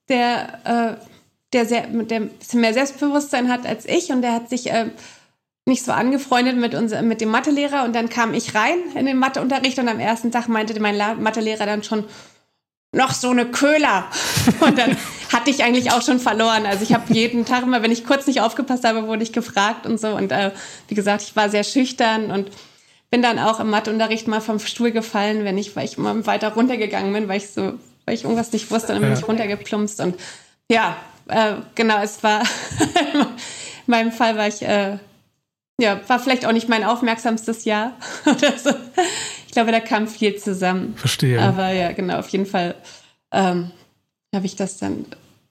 der, 0.09 0.97
äh, 0.99 1.05
der, 1.53 1.67
sehr, 1.67 1.87
der 1.89 2.21
ein 2.21 2.29
bisschen 2.29 2.61
mehr 2.61 2.73
Selbstbewusstsein 2.73 3.51
hat 3.51 3.67
als 3.67 3.85
ich 3.87 4.11
und 4.11 4.23
der 4.23 4.33
hat 4.33 4.49
sich 4.49 4.71
äh, 4.71 4.91
nicht 5.67 5.85
so 5.85 5.93
angefreundet 5.93 6.57
mit, 6.57 6.75
unser, 6.75 7.03
mit 7.03 7.21
dem 7.21 7.31
Mathelehrer 7.31 7.85
und 7.85 7.95
dann 7.95 8.09
kam 8.09 8.33
ich 8.33 8.55
rein 8.55 8.79
in 8.95 9.07
den 9.07 9.19
Matheunterricht 9.19 9.79
und 9.79 9.89
am 9.89 9.99
ersten 9.99 10.31
Tag 10.31 10.49
meinte 10.49 10.79
mein 10.81 10.97
Mathelehrer 11.21 11.67
dann 11.67 11.83
schon, 11.83 12.05
noch 12.93 13.13
so 13.13 13.31
eine 13.31 13.47
Köhler. 13.47 14.07
Und 14.61 14.79
dann 14.79 14.97
hatte 15.33 15.51
ich 15.51 15.63
eigentlich 15.63 15.93
auch 15.93 16.03
schon 16.03 16.21
verloren. 16.21 16.65
Also 16.65 16.83
ich 16.83 16.95
habe 16.95 17.13
jeden 17.13 17.45
Tag 17.45 17.63
immer, 17.63 17.83
wenn 17.83 17.93
ich 17.93 18.07
kurz 18.07 18.27
nicht 18.27 18.41
aufgepasst 18.41 18.85
habe, 18.85 19.06
wurde 19.06 19.23
ich 19.23 19.32
gefragt 19.32 19.87
und 19.87 20.01
so. 20.01 20.08
Und 20.08 20.32
äh, 20.32 20.53
wie 20.89 20.94
gesagt, 20.94 21.23
ich 21.23 21.37
war 21.37 21.51
sehr 21.51 21.65
schüchtern 21.65 22.31
und 22.31 22.51
bin 23.10 23.22
dann 23.22 23.38
auch 23.38 23.60
im 23.60 23.70
Matheunterricht 23.70 24.29
mal 24.29 24.41
vom 24.41 24.58
Stuhl 24.58 24.91
gefallen, 24.91 25.44
wenn 25.44 25.58
ich, 25.58 25.74
weil 25.77 25.84
ich 25.84 25.98
immer 25.98 26.27
weiter 26.27 26.53
runtergegangen 26.53 27.12
bin, 27.12 27.29
weil 27.29 27.38
ich 27.38 27.50
so, 27.50 27.74
weil 28.05 28.15
ich 28.15 28.24
irgendwas 28.24 28.53
nicht 28.53 28.70
wusste, 28.70 28.93
dann 28.93 29.03
bin 29.03 29.12
ich 29.12 29.27
runtergeplumpst. 29.27 30.00
Und 30.00 30.17
ja, 30.70 30.96
äh, 31.29 31.55
genau, 31.74 32.03
es 32.03 32.22
war 32.22 32.43
in 33.15 33.27
meinem 33.86 34.12
Fall 34.12 34.36
war 34.36 34.48
ich 34.48 34.62
äh, 34.62 34.98
ja, 35.81 36.00
war 36.08 36.19
vielleicht 36.19 36.44
auch 36.44 36.53
nicht 36.53 36.69
mein 36.69 36.84
aufmerksamstes 36.84 37.65
Jahr 37.65 37.93
oder 38.27 38.58
so. 38.58 38.70
Ich 39.46 39.53
glaube, 39.53 39.72
da 39.72 39.81
kam 39.81 40.08
viel 40.08 40.36
zusammen. 40.36 40.94
Verstehe. 40.96 41.41
Aber 41.41 41.70
ja, 41.70 41.93
genau, 41.93 42.19
auf 42.19 42.29
jeden 42.29 42.46
Fall 42.46 42.74
ähm, 43.32 43.70
habe 44.34 44.46
ich 44.46 44.56
das 44.56 44.79
dann, 44.79 45.06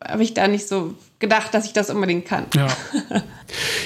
habe 0.06 0.24
ich 0.24 0.34
da 0.34 0.48
nicht 0.48 0.68
so 0.68 0.96
gedacht, 1.20 1.54
dass 1.54 1.66
ich 1.66 1.74
das 1.74 1.90
unbedingt 1.90 2.26
kann. 2.26 2.46
Ja. 2.56 2.68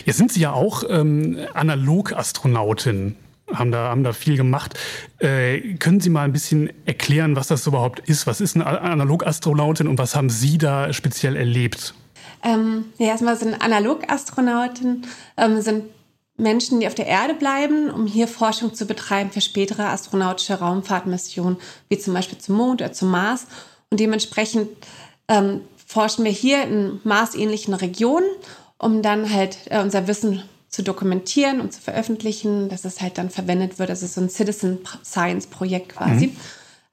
Jetzt 0.05 0.17
sind 0.17 0.31
Sie 0.31 0.41
ja 0.41 0.51
auch 0.51 0.83
ähm, 0.89 1.37
Analogastronautin 1.53 3.15
haben 3.53 3.71
da, 3.71 3.89
haben 3.89 4.03
da 4.03 4.13
viel 4.13 4.37
gemacht. 4.37 4.77
Äh, 5.19 5.75
können 5.75 5.99
Sie 5.99 6.09
mal 6.09 6.23
ein 6.23 6.33
bisschen 6.33 6.71
erklären, 6.85 7.35
was 7.35 7.47
das 7.47 7.67
überhaupt 7.67 7.99
ist? 7.99 8.27
Was 8.27 8.41
ist 8.41 8.55
eine 8.55 8.65
Analogastronautin 8.65 9.87
und 9.87 9.97
was 9.97 10.15
haben 10.15 10.29
Sie 10.29 10.57
da 10.57 10.93
speziell 10.93 11.35
erlebt? 11.35 11.93
Ähm, 12.43 12.85
ja, 12.97 13.07
erstmal 13.07 13.37
sind 13.37 13.61
Analogastronauten 13.61 15.05
ähm, 15.37 15.61
sind 15.61 15.85
Menschen, 16.37 16.79
die 16.79 16.87
auf 16.87 16.95
der 16.95 17.05
Erde 17.05 17.35
bleiben, 17.35 17.91
um 17.91 18.07
hier 18.07 18.27
Forschung 18.27 18.73
zu 18.73 18.85
betreiben 18.85 19.31
für 19.31 19.41
spätere 19.41 19.89
astronautische 19.89 20.55
Raumfahrtmissionen, 20.55 21.57
wie 21.89 21.99
zum 21.99 22.13
Beispiel 22.13 22.39
zum 22.39 22.55
Mond 22.55 22.81
oder 22.81 22.91
zum 22.91 23.11
Mars. 23.11 23.45
Und 23.91 23.99
dementsprechend 23.99 24.69
ähm, 25.27 25.61
forschen 25.85 26.25
wir 26.25 26.31
hier 26.31 26.63
in 26.63 26.99
marsähnlichen 27.03 27.73
Regionen, 27.73 28.27
um 28.77 29.01
dann 29.03 29.31
halt 29.31 29.57
äh, 29.65 29.81
unser 29.81 30.07
Wissen 30.07 30.41
zu 30.71 30.83
dokumentieren 30.83 31.61
und 31.61 31.73
zu 31.73 31.81
veröffentlichen, 31.81 32.69
dass 32.69 32.85
es 32.85 33.01
halt 33.01 33.17
dann 33.17 33.29
verwendet 33.29 33.77
wird. 33.77 33.89
Das 33.89 34.03
ist 34.03 34.15
so 34.15 34.21
ein 34.21 34.29
Citizen 34.29 34.79
Science 35.03 35.47
Projekt 35.47 35.89
quasi. 35.89 36.27
Mhm. 36.27 36.37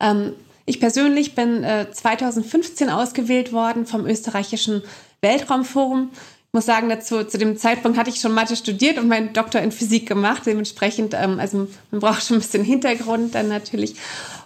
Ähm, 0.01 0.33
ich 0.67 0.81
persönlich 0.81 1.35
bin 1.35 1.65
äh, 1.65 1.91
2015 1.91 2.91
ausgewählt 2.91 3.53
worden 3.53 3.87
vom 3.87 4.05
österreichischen 4.07 4.83
Weltraumforum 5.23 6.11
muss 6.53 6.67
sagen, 6.67 6.89
dazu, 6.89 7.25
zu 7.25 7.39
dem 7.39 7.57
Zeitpunkt 7.57 7.99
hatte 7.99 8.11
ich 8.11 8.21
schon 8.21 8.33
Mathe 8.33 8.57
studiert 8.57 8.99
und 8.99 9.09
meinen 9.09 9.33
Doktor 9.33 9.61
in 9.61 9.71
Physik 9.71 10.09
gemacht. 10.09 10.43
Dementsprechend, 10.47 11.15
ähm, 11.15 11.39
also 11.39 11.69
man 11.91 12.01
braucht 12.01 12.23
schon 12.23 12.39
ein 12.39 12.41
bisschen 12.41 12.65
Hintergrund 12.65 13.35
dann 13.35 13.49
natürlich. 13.49 13.97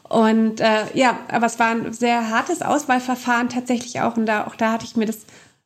Und 0.08 0.60
äh, 0.60 0.84
ja, 0.94 1.18
aber 1.28 1.46
es 1.46 1.58
war 1.58 1.70
ein 1.70 1.92
sehr 1.92 2.28
hartes 2.28 2.60
Auswahlverfahren 2.60 3.48
tatsächlich 3.48 4.00
auch. 4.00 4.16
Und 4.16 4.26
da, 4.26 4.46
auch 4.46 4.56
da 4.56 4.72
hatte 4.72 4.84
ich 4.84 4.96
mir 4.96 5.06
das, 5.06 5.18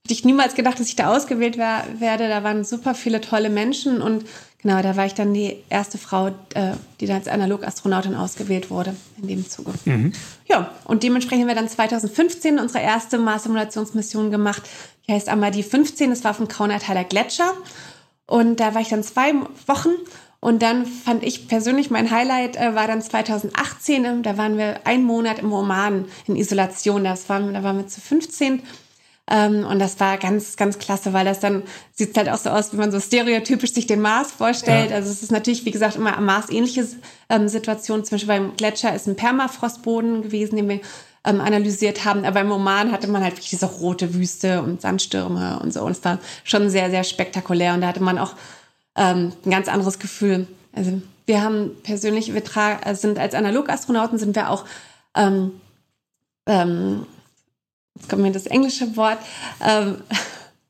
hatte 0.06 0.12
ich 0.12 0.24
niemals 0.24 0.54
gedacht, 0.54 0.78
dass 0.78 0.86
ich 0.86 0.94
da 0.94 1.12
ausgewählt 1.12 1.58
wär, 1.58 1.84
werde. 1.98 2.28
Da 2.28 2.44
waren 2.44 2.62
super 2.62 2.94
viele 2.94 3.20
tolle 3.20 3.50
Menschen 3.50 4.00
und 4.00 4.24
genau, 4.62 4.80
da 4.80 4.96
war 4.96 5.04
ich 5.04 5.14
dann 5.14 5.34
die 5.34 5.56
erste 5.68 5.98
Frau, 5.98 6.28
äh, 6.54 6.74
die 7.00 7.06
dann 7.06 7.16
als 7.16 7.26
Analogastronautin 7.26 8.14
ausgewählt 8.14 8.70
wurde 8.70 8.94
in 9.20 9.26
dem 9.26 9.50
Zuge. 9.50 9.72
Mhm. 9.84 10.12
Ja, 10.46 10.70
und 10.84 11.02
dementsprechend 11.02 11.42
haben 11.42 11.48
wir 11.48 11.56
dann 11.56 11.68
2015 11.68 12.60
unsere 12.60 12.84
erste 12.84 13.18
Mars-Simulationsmission 13.18 14.30
gemacht. 14.30 14.62
Die 15.08 15.12
heißt 15.12 15.28
einmal 15.28 15.50
die 15.50 15.64
15, 15.64 16.10
das 16.10 16.22
war 16.22 16.34
vom 16.34 16.46
Kaunertaler 16.46 17.02
Gletscher. 17.02 17.52
Und 18.28 18.60
da 18.60 18.74
war 18.74 18.82
ich 18.82 18.88
dann 18.88 19.02
zwei 19.02 19.34
Wochen 19.66 19.90
und 20.38 20.62
dann 20.62 20.86
fand 20.86 21.24
ich 21.24 21.48
persönlich 21.48 21.90
mein 21.90 22.12
Highlight 22.12 22.54
äh, 22.54 22.76
war 22.76 22.86
dann 22.86 23.02
2018. 23.02 24.04
Äh, 24.04 24.22
da 24.22 24.38
waren 24.38 24.56
wir 24.56 24.86
einen 24.86 25.02
Monat 25.02 25.40
im 25.40 25.52
Oman 25.52 26.04
in 26.28 26.36
Isolation. 26.36 27.02
Das 27.02 27.28
waren, 27.28 27.52
da 27.54 27.64
waren 27.64 27.78
wir 27.78 27.88
zu 27.88 28.00
15. 28.00 28.62
Ähm, 29.28 29.66
und 29.66 29.78
das 29.80 29.98
war 29.98 30.18
ganz, 30.18 30.56
ganz 30.56 30.78
klasse, 30.78 31.12
weil 31.12 31.24
das 31.24 31.40
dann 31.40 31.62
sieht 31.92 32.16
halt 32.16 32.28
auch 32.28 32.38
so 32.38 32.50
aus, 32.50 32.72
wie 32.72 32.76
man 32.76 32.92
so 32.92 33.00
stereotypisch 33.00 33.72
sich 33.72 33.86
den 33.86 34.00
Mars 34.00 34.30
vorstellt. 34.30 34.90
Ja. 34.90 34.96
Also 34.96 35.10
es 35.10 35.22
ist 35.22 35.32
natürlich, 35.32 35.64
wie 35.64 35.72
gesagt, 35.72 35.96
immer 35.96 36.16
am 36.16 36.26
Mars 36.26 36.48
ähnliche 36.50 36.86
ähm, 37.28 37.48
Situation. 37.48 38.04
Zum 38.04 38.16
Beispiel 38.16 38.28
beim 38.28 38.56
Gletscher 38.56 38.94
ist 38.94 39.08
ein 39.08 39.16
Permafrostboden 39.16 40.22
gewesen, 40.22 40.56
den 40.56 40.68
wir 40.68 40.80
ähm, 41.24 41.40
analysiert 41.40 42.04
haben. 42.04 42.24
Aber 42.24 42.40
im 42.40 42.52
Oman 42.52 42.92
hatte 42.92 43.08
man 43.08 43.22
halt 43.22 43.34
wirklich 43.34 43.50
diese 43.50 43.66
rote 43.66 44.14
Wüste 44.14 44.62
und 44.62 44.80
Sandstürme 44.80 45.58
und 45.60 45.72
so. 45.72 45.82
Und 45.82 45.92
es 45.92 46.04
war 46.04 46.18
schon 46.44 46.70
sehr, 46.70 46.90
sehr 46.90 47.02
spektakulär. 47.02 47.74
Und 47.74 47.80
da 47.80 47.88
hatte 47.88 48.02
man 48.02 48.18
auch 48.18 48.34
ähm, 48.96 49.32
ein 49.44 49.50
ganz 49.50 49.68
anderes 49.68 49.98
Gefühl. 49.98 50.46
Also 50.72 51.02
wir 51.26 51.42
haben 51.42 51.72
persönlich, 51.82 52.32
wir 52.32 52.42
sind 52.94 53.18
als 53.18 53.34
Analogastronauten 53.34 54.18
sind 54.18 54.36
wir 54.36 54.50
auch 54.50 54.64
ähm, 55.16 55.52
ähm, 56.46 57.06
jetzt 57.96 58.08
kommt 58.08 58.22
mir 58.22 58.32
das 58.32 58.46
englische 58.46 58.96
Wort 58.96 59.18
ähm, 59.60 60.02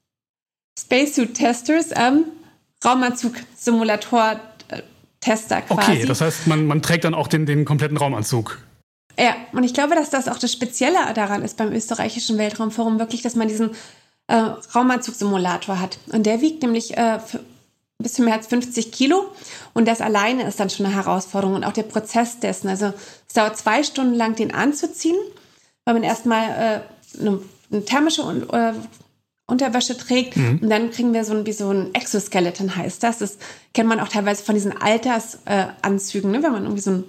Spacesuit 0.79 1.35
Testers, 1.35 1.91
ähm, 1.95 2.25
Raumanzug-Simulator 2.85 4.41
Tester 5.21 5.63
quasi. 5.63 5.93
Okay, 5.93 6.07
das 6.07 6.21
heißt, 6.21 6.47
man, 6.47 6.67
man 6.67 6.83
trägt 6.83 7.05
dann 7.05 7.15
auch 7.15 7.27
den, 7.27 7.47
den 7.47 7.65
kompletten 7.65 7.97
Raumanzug. 7.97 8.59
Ja, 9.19 9.35
und 9.53 9.65
ich 9.65 9.75
glaube, 9.75 9.95
dass 9.95 10.11
das 10.11 10.29
auch 10.29 10.39
das 10.39 10.53
Spezielle 10.53 10.99
daran 11.15 11.43
ist 11.43 11.57
beim 11.57 11.73
österreichischen 11.73 12.39
Weltraumforum, 12.39 12.99
wirklich, 12.99 13.23
dass 13.23 13.35
man 13.35 13.49
diesen 13.49 13.71
äh, 14.29 14.35
Raumanzug-Simulator 14.75 15.81
hat. 15.81 15.99
Und 16.13 16.27
der 16.27 16.41
wiegt 16.43 16.63
nämlich 16.63 16.97
äh, 16.97 17.19
ein 17.19 18.03
bisschen 18.03 18.27
mehr 18.27 18.35
als 18.35 18.47
50 18.47 18.93
Kilo. 18.93 19.25
Und 19.73 19.89
das 19.89 20.01
alleine 20.01 20.47
ist 20.47 20.61
dann 20.61 20.71
schon 20.71 20.87
eine 20.87 20.95
Herausforderung 20.95 21.57
und 21.57 21.65
auch 21.65 21.73
der 21.73 21.85
Prozess 21.85 22.39
dessen. 22.41 22.69
Also 22.69 22.93
es 23.27 23.35
dauert 23.35 23.57
zwei 23.57 23.83
Stunden 23.83 24.15
lang, 24.15 24.37
den 24.37 24.55
anzuziehen, 24.55 25.17
weil 25.87 25.95
man 25.95 26.03
erstmal 26.03 26.45
äh, 26.51 26.81
eine, 27.21 27.41
eine 27.71 27.85
thermische 27.85 28.23
äh, 28.53 28.73
Unterwäsche 29.49 29.97
trägt 29.97 30.37
mhm. 30.37 30.59
und 30.63 30.71
dann 30.71 30.91
kriegen 30.91 31.15
wir 31.15 31.25
so 31.25 31.33
ein, 31.33 31.47
wie 31.47 31.53
so 31.53 31.71
ein 31.71 31.95
Exoskeleton 31.95 32.75
heißt 32.75 33.03
das. 33.03 33.19
Das 33.19 33.39
kennt 33.75 33.89
man 33.89 34.01
auch 34.01 34.09
teilweise 34.09 34.43
von 34.43 34.57
diesen 34.57 34.77
Altersanzügen, 34.77 36.35
äh, 36.35 36.39
ne? 36.39 36.43
wenn 36.43 36.53
man 36.53 36.65
irgendwie 36.65 36.83
so 36.83 36.91
ein 36.91 37.05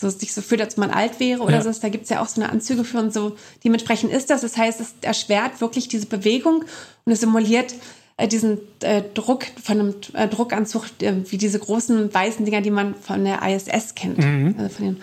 so 0.00 0.10
sich 0.10 0.34
so 0.34 0.42
fühlt, 0.42 0.60
als 0.60 0.76
man 0.76 0.90
alt 0.90 1.20
wäre 1.20 1.40
oder 1.42 1.62
ja. 1.62 1.62
so. 1.62 1.80
Da 1.80 1.88
gibt 1.88 2.04
es 2.04 2.10
ja 2.10 2.20
auch 2.20 2.26
so 2.26 2.40
eine 2.40 2.50
Anzüge 2.50 2.84
für 2.84 2.98
und 2.98 3.12
so. 3.12 3.36
Dementsprechend 3.62 4.12
ist 4.12 4.28
das. 4.30 4.40
Das 4.40 4.56
heißt, 4.56 4.80
es 4.80 4.94
erschwert 5.02 5.60
wirklich 5.60 5.88
diese 5.88 6.06
Bewegung 6.06 6.64
und 7.04 7.12
es 7.12 7.20
simuliert 7.20 7.74
äh, 8.16 8.28
diesen 8.28 8.58
äh, 8.80 9.02
Druck 9.14 9.44
von 9.62 9.80
einem 9.80 9.94
äh, 10.14 10.28
Druckanzug, 10.28 10.86
äh, 11.00 11.14
wie 11.30 11.38
diese 11.38 11.58
großen 11.58 12.12
weißen 12.12 12.44
Dinger, 12.44 12.60
die 12.60 12.70
man 12.70 12.94
von 12.94 13.24
der 13.24 13.42
ISS 13.42 13.94
kennt, 13.94 14.18
mhm. 14.18 14.54
also 14.58 14.76
von 14.76 14.84
den 14.84 15.00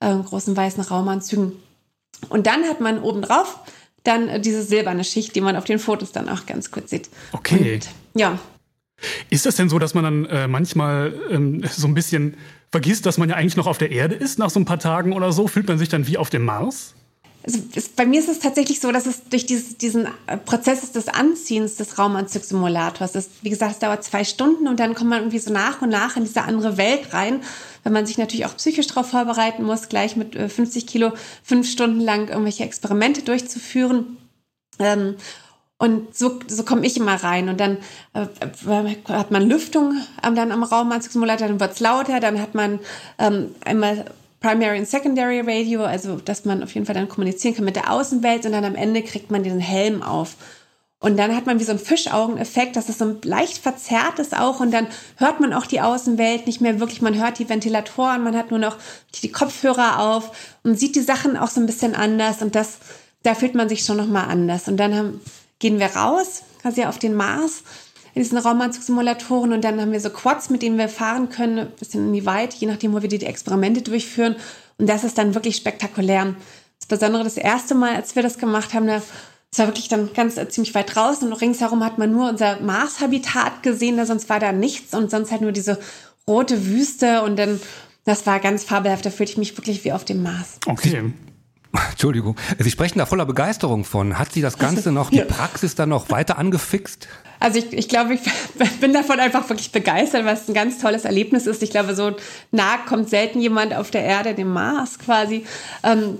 äh, 0.00 0.22
großen 0.22 0.56
weißen 0.56 0.82
Raumanzügen. 0.82 1.52
Und 2.28 2.46
dann 2.46 2.64
hat 2.64 2.80
man 2.80 3.02
obendrauf 3.02 3.58
dann 4.04 4.28
äh, 4.28 4.40
diese 4.40 4.62
silberne 4.62 5.04
Schicht, 5.04 5.34
die 5.34 5.40
man 5.40 5.56
auf 5.56 5.64
den 5.64 5.78
Fotos 5.78 6.12
dann 6.12 6.28
auch 6.28 6.46
ganz 6.46 6.70
kurz 6.70 6.90
sieht. 6.90 7.08
Okay. 7.32 7.74
Und, 7.74 8.20
ja. 8.20 8.38
Ist 9.28 9.44
das 9.44 9.56
denn 9.56 9.68
so, 9.68 9.78
dass 9.78 9.94
man 9.94 10.04
dann 10.04 10.26
äh, 10.26 10.48
manchmal 10.48 11.12
ähm, 11.30 11.64
so 11.68 11.86
ein 11.86 11.94
bisschen 11.94 12.36
vergisst, 12.70 13.06
dass 13.06 13.18
man 13.18 13.28
ja 13.28 13.36
eigentlich 13.36 13.56
noch 13.56 13.66
auf 13.66 13.78
der 13.78 13.90
Erde 13.90 14.14
ist 14.14 14.38
nach 14.38 14.50
so 14.50 14.60
ein 14.60 14.64
paar 14.64 14.78
Tagen 14.78 15.12
oder 15.12 15.32
so? 15.32 15.48
Fühlt 15.48 15.68
man 15.68 15.78
sich 15.78 15.88
dann 15.88 16.06
wie 16.06 16.16
auf 16.16 16.30
dem 16.30 16.44
Mars? 16.44 16.94
also 17.44 17.58
es, 17.74 17.88
bei 17.90 18.06
mir 18.06 18.20
ist 18.20 18.28
es 18.28 18.38
tatsächlich 18.38 18.80
so, 18.80 18.90
dass 18.90 19.06
es 19.06 19.24
durch 19.28 19.44
dieses, 19.44 19.76
diesen 19.76 20.08
äh, 20.26 20.36
Prozess 20.38 20.92
des 20.92 21.08
Anziehens 21.08 21.76
des 21.76 21.98
Raumanzugsimulators 21.98 23.14
ist. 23.14 23.30
Wie 23.42 23.50
gesagt, 23.50 23.72
es 23.72 23.78
dauert 23.80 24.02
zwei 24.02 24.24
Stunden 24.24 24.66
und 24.66 24.80
dann 24.80 24.94
kommt 24.94 25.10
man 25.10 25.20
irgendwie 25.20 25.38
so 25.38 25.52
nach 25.52 25.82
und 25.82 25.90
nach 25.90 26.16
in 26.16 26.24
diese 26.24 26.42
andere 26.42 26.78
Welt 26.78 27.12
rein, 27.12 27.42
wenn 27.84 27.92
man 27.92 28.06
sich 28.06 28.18
natürlich 28.18 28.46
auch 28.46 28.56
psychisch 28.56 28.88
darauf 28.88 29.10
vorbereiten 29.10 29.62
muss, 29.62 29.88
gleich 29.88 30.16
mit 30.16 30.34
50 30.34 30.82
äh, 30.82 30.86
Kilo 30.86 31.12
fünf 31.42 31.70
Stunden 31.70 32.00
lang 32.00 32.28
irgendwelche 32.28 32.64
Experimente 32.64 33.22
durchzuführen. 33.22 34.16
Ähm, 34.78 35.16
und 35.76 36.16
so, 36.16 36.40
so 36.48 36.64
komme 36.64 36.86
ich 36.86 36.96
immer 36.96 37.14
rein. 37.14 37.48
Und 37.48 37.60
dann 37.60 37.78
äh, 38.14 38.26
hat 39.08 39.30
man 39.30 39.48
Lüftung 39.48 39.94
ähm, 40.26 40.34
dann 40.34 40.50
am 40.50 40.62
Raumanzugsimulator, 40.62 41.48
dann 41.48 41.60
wird 41.60 41.72
es 41.72 41.80
lauter, 41.80 42.20
dann 42.20 42.40
hat 42.40 42.54
man 42.54 42.80
ähm, 43.18 43.54
einmal 43.64 44.06
Primary 44.40 44.78
und 44.78 44.88
Secondary 44.88 45.40
Radio, 45.40 45.84
also 45.84 46.16
dass 46.16 46.44
man 46.44 46.62
auf 46.62 46.74
jeden 46.74 46.86
Fall 46.86 46.94
dann 46.94 47.08
kommunizieren 47.08 47.54
kann 47.54 47.64
mit 47.64 47.76
der 47.76 47.90
Außenwelt 47.90 48.46
und 48.46 48.52
dann 48.52 48.64
am 48.64 48.76
Ende 48.76 49.02
kriegt 49.02 49.30
man 49.30 49.42
diesen 49.42 49.60
Helm 49.60 50.02
auf. 50.02 50.36
Und 51.04 51.18
dann 51.18 51.36
hat 51.36 51.44
man 51.44 51.60
wie 51.60 51.64
so 51.64 51.72
einen 51.72 51.78
Fischaugeneffekt, 51.78 52.76
dass 52.76 52.88
es 52.88 52.96
so 52.96 53.16
leicht 53.24 53.58
verzerrt 53.58 54.18
ist 54.20 54.34
auch 54.34 54.60
und 54.60 54.70
dann 54.70 54.86
hört 55.18 55.38
man 55.38 55.52
auch 55.52 55.66
die 55.66 55.82
Außenwelt 55.82 56.46
nicht 56.46 56.62
mehr 56.62 56.80
wirklich, 56.80 57.02
man 57.02 57.22
hört 57.22 57.38
die 57.38 57.46
Ventilatoren, 57.46 58.24
man 58.24 58.34
hat 58.34 58.50
nur 58.50 58.58
noch 58.58 58.78
die 59.22 59.30
Kopfhörer 59.30 59.98
auf 60.00 60.34
und 60.62 60.78
sieht 60.78 60.96
die 60.96 61.02
Sachen 61.02 61.36
auch 61.36 61.48
so 61.48 61.60
ein 61.60 61.66
bisschen 61.66 61.94
anders 61.94 62.40
und 62.40 62.54
das, 62.54 62.78
da 63.22 63.34
fühlt 63.34 63.54
man 63.54 63.68
sich 63.68 63.84
schon 63.84 63.98
nochmal 63.98 64.30
anders. 64.30 64.66
Und 64.66 64.78
dann 64.78 64.94
haben, 64.94 65.20
gehen 65.58 65.78
wir 65.78 65.88
raus, 65.88 66.42
quasi 66.62 66.86
auf 66.86 66.98
den 66.98 67.14
Mars 67.14 67.64
in 68.14 68.22
diesen 68.22 68.38
Raumanzugsimulatoren 68.38 69.52
und 69.52 69.62
dann 69.62 69.78
haben 69.82 69.92
wir 69.92 70.00
so 70.00 70.08
Quads, 70.08 70.48
mit 70.48 70.62
denen 70.62 70.78
wir 70.78 70.88
fahren 70.88 71.28
können, 71.28 71.58
ein 71.58 71.70
bisschen 71.72 72.06
in 72.06 72.12
die 72.14 72.24
Weite, 72.24 72.56
je 72.56 72.66
nachdem, 72.66 72.94
wo 72.94 73.02
wir 73.02 73.10
die, 73.10 73.26
Experimente 73.26 73.82
durchführen. 73.82 74.36
Und 74.78 74.88
das 74.88 75.04
ist 75.04 75.18
dann 75.18 75.34
wirklich 75.34 75.56
spektakulär. 75.56 76.34
Das 76.78 76.88
Besondere 76.88 77.24
das 77.24 77.36
erste 77.36 77.74
Mal, 77.74 77.94
als 77.94 78.16
wir 78.16 78.22
das 78.22 78.38
gemacht 78.38 78.72
haben, 78.72 78.86
da 78.86 79.02
es 79.54 79.60
war 79.60 79.68
wirklich 79.68 79.86
dann 79.86 80.12
ganz 80.12 80.36
äh, 80.36 80.48
ziemlich 80.48 80.74
weit 80.74 80.96
draußen 80.96 81.32
und 81.32 81.40
ringsherum 81.40 81.84
hat 81.84 81.96
man 81.96 82.10
nur 82.10 82.28
unser 82.28 82.58
Mars-Habitat 82.58 83.62
gesehen, 83.62 83.96
da 83.96 84.04
sonst 84.04 84.28
war 84.28 84.40
da 84.40 84.50
nichts 84.50 84.94
und 84.94 85.12
sonst 85.12 85.30
halt 85.30 85.42
nur 85.42 85.52
diese 85.52 85.78
rote 86.26 86.66
Wüste 86.66 87.22
und 87.22 87.38
dann, 87.38 87.60
das 88.04 88.26
war 88.26 88.40
ganz 88.40 88.64
fabelhaft, 88.64 89.06
da 89.06 89.10
fühlte 89.10 89.30
ich 89.30 89.38
mich 89.38 89.56
wirklich 89.56 89.84
wie 89.84 89.92
auf 89.92 90.04
dem 90.04 90.24
Mars. 90.24 90.58
Okay. 90.66 91.12
Entschuldigung. 91.90 92.34
Sie 92.58 92.68
sprechen 92.68 92.98
da 92.98 93.06
voller 93.06 93.26
Begeisterung 93.26 93.84
von. 93.84 94.18
Hat 94.18 94.32
Sie 94.32 94.40
das 94.40 94.58
Ganze 94.58 94.90
noch, 94.90 95.10
die 95.10 95.20
Praxis 95.20 95.76
dann 95.76 95.90
noch 95.90 96.10
weiter 96.10 96.36
angefixt? 96.36 97.06
Also 97.38 97.60
ich, 97.60 97.72
ich 97.72 97.88
glaube, 97.88 98.14
ich 98.14 98.20
bin 98.80 98.92
davon 98.92 99.20
einfach 99.20 99.48
wirklich 99.48 99.70
begeistert, 99.70 100.24
was 100.24 100.48
ein 100.48 100.54
ganz 100.54 100.80
tolles 100.80 101.04
Erlebnis 101.04 101.46
ist. 101.46 101.62
Ich 101.62 101.70
glaube, 101.70 101.94
so 101.94 102.16
nah 102.50 102.78
kommt 102.88 103.08
selten 103.08 103.40
jemand 103.40 103.72
auf 103.72 103.92
der 103.92 104.02
Erde, 104.02 104.34
dem 104.34 104.52
Mars 104.52 104.98
quasi. 104.98 105.46
Ähm, 105.84 106.18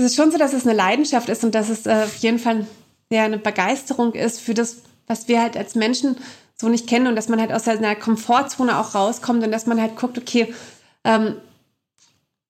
es 0.00 0.12
ist 0.12 0.16
schon 0.16 0.30
so, 0.30 0.38
dass 0.38 0.52
es 0.52 0.66
eine 0.66 0.76
Leidenschaft 0.76 1.28
ist 1.28 1.44
und 1.44 1.54
dass 1.54 1.68
es 1.68 1.86
äh, 1.86 2.04
auf 2.04 2.16
jeden 2.16 2.38
Fall 2.38 2.66
ja, 3.12 3.24
eine 3.24 3.38
Begeisterung 3.38 4.14
ist 4.14 4.40
für 4.40 4.54
das, 4.54 4.78
was 5.06 5.28
wir 5.28 5.40
halt 5.40 5.56
als 5.56 5.74
Menschen 5.74 6.16
so 6.56 6.68
nicht 6.68 6.86
kennen 6.86 7.06
und 7.06 7.16
dass 7.16 7.28
man 7.28 7.40
halt 7.40 7.52
aus 7.52 7.64
seiner 7.64 7.94
Komfortzone 7.96 8.78
auch 8.78 8.94
rauskommt 8.94 9.42
und 9.42 9.50
dass 9.50 9.66
man 9.66 9.80
halt 9.80 9.96
guckt, 9.96 10.18
okay, 10.18 10.54
ähm, 11.04 11.36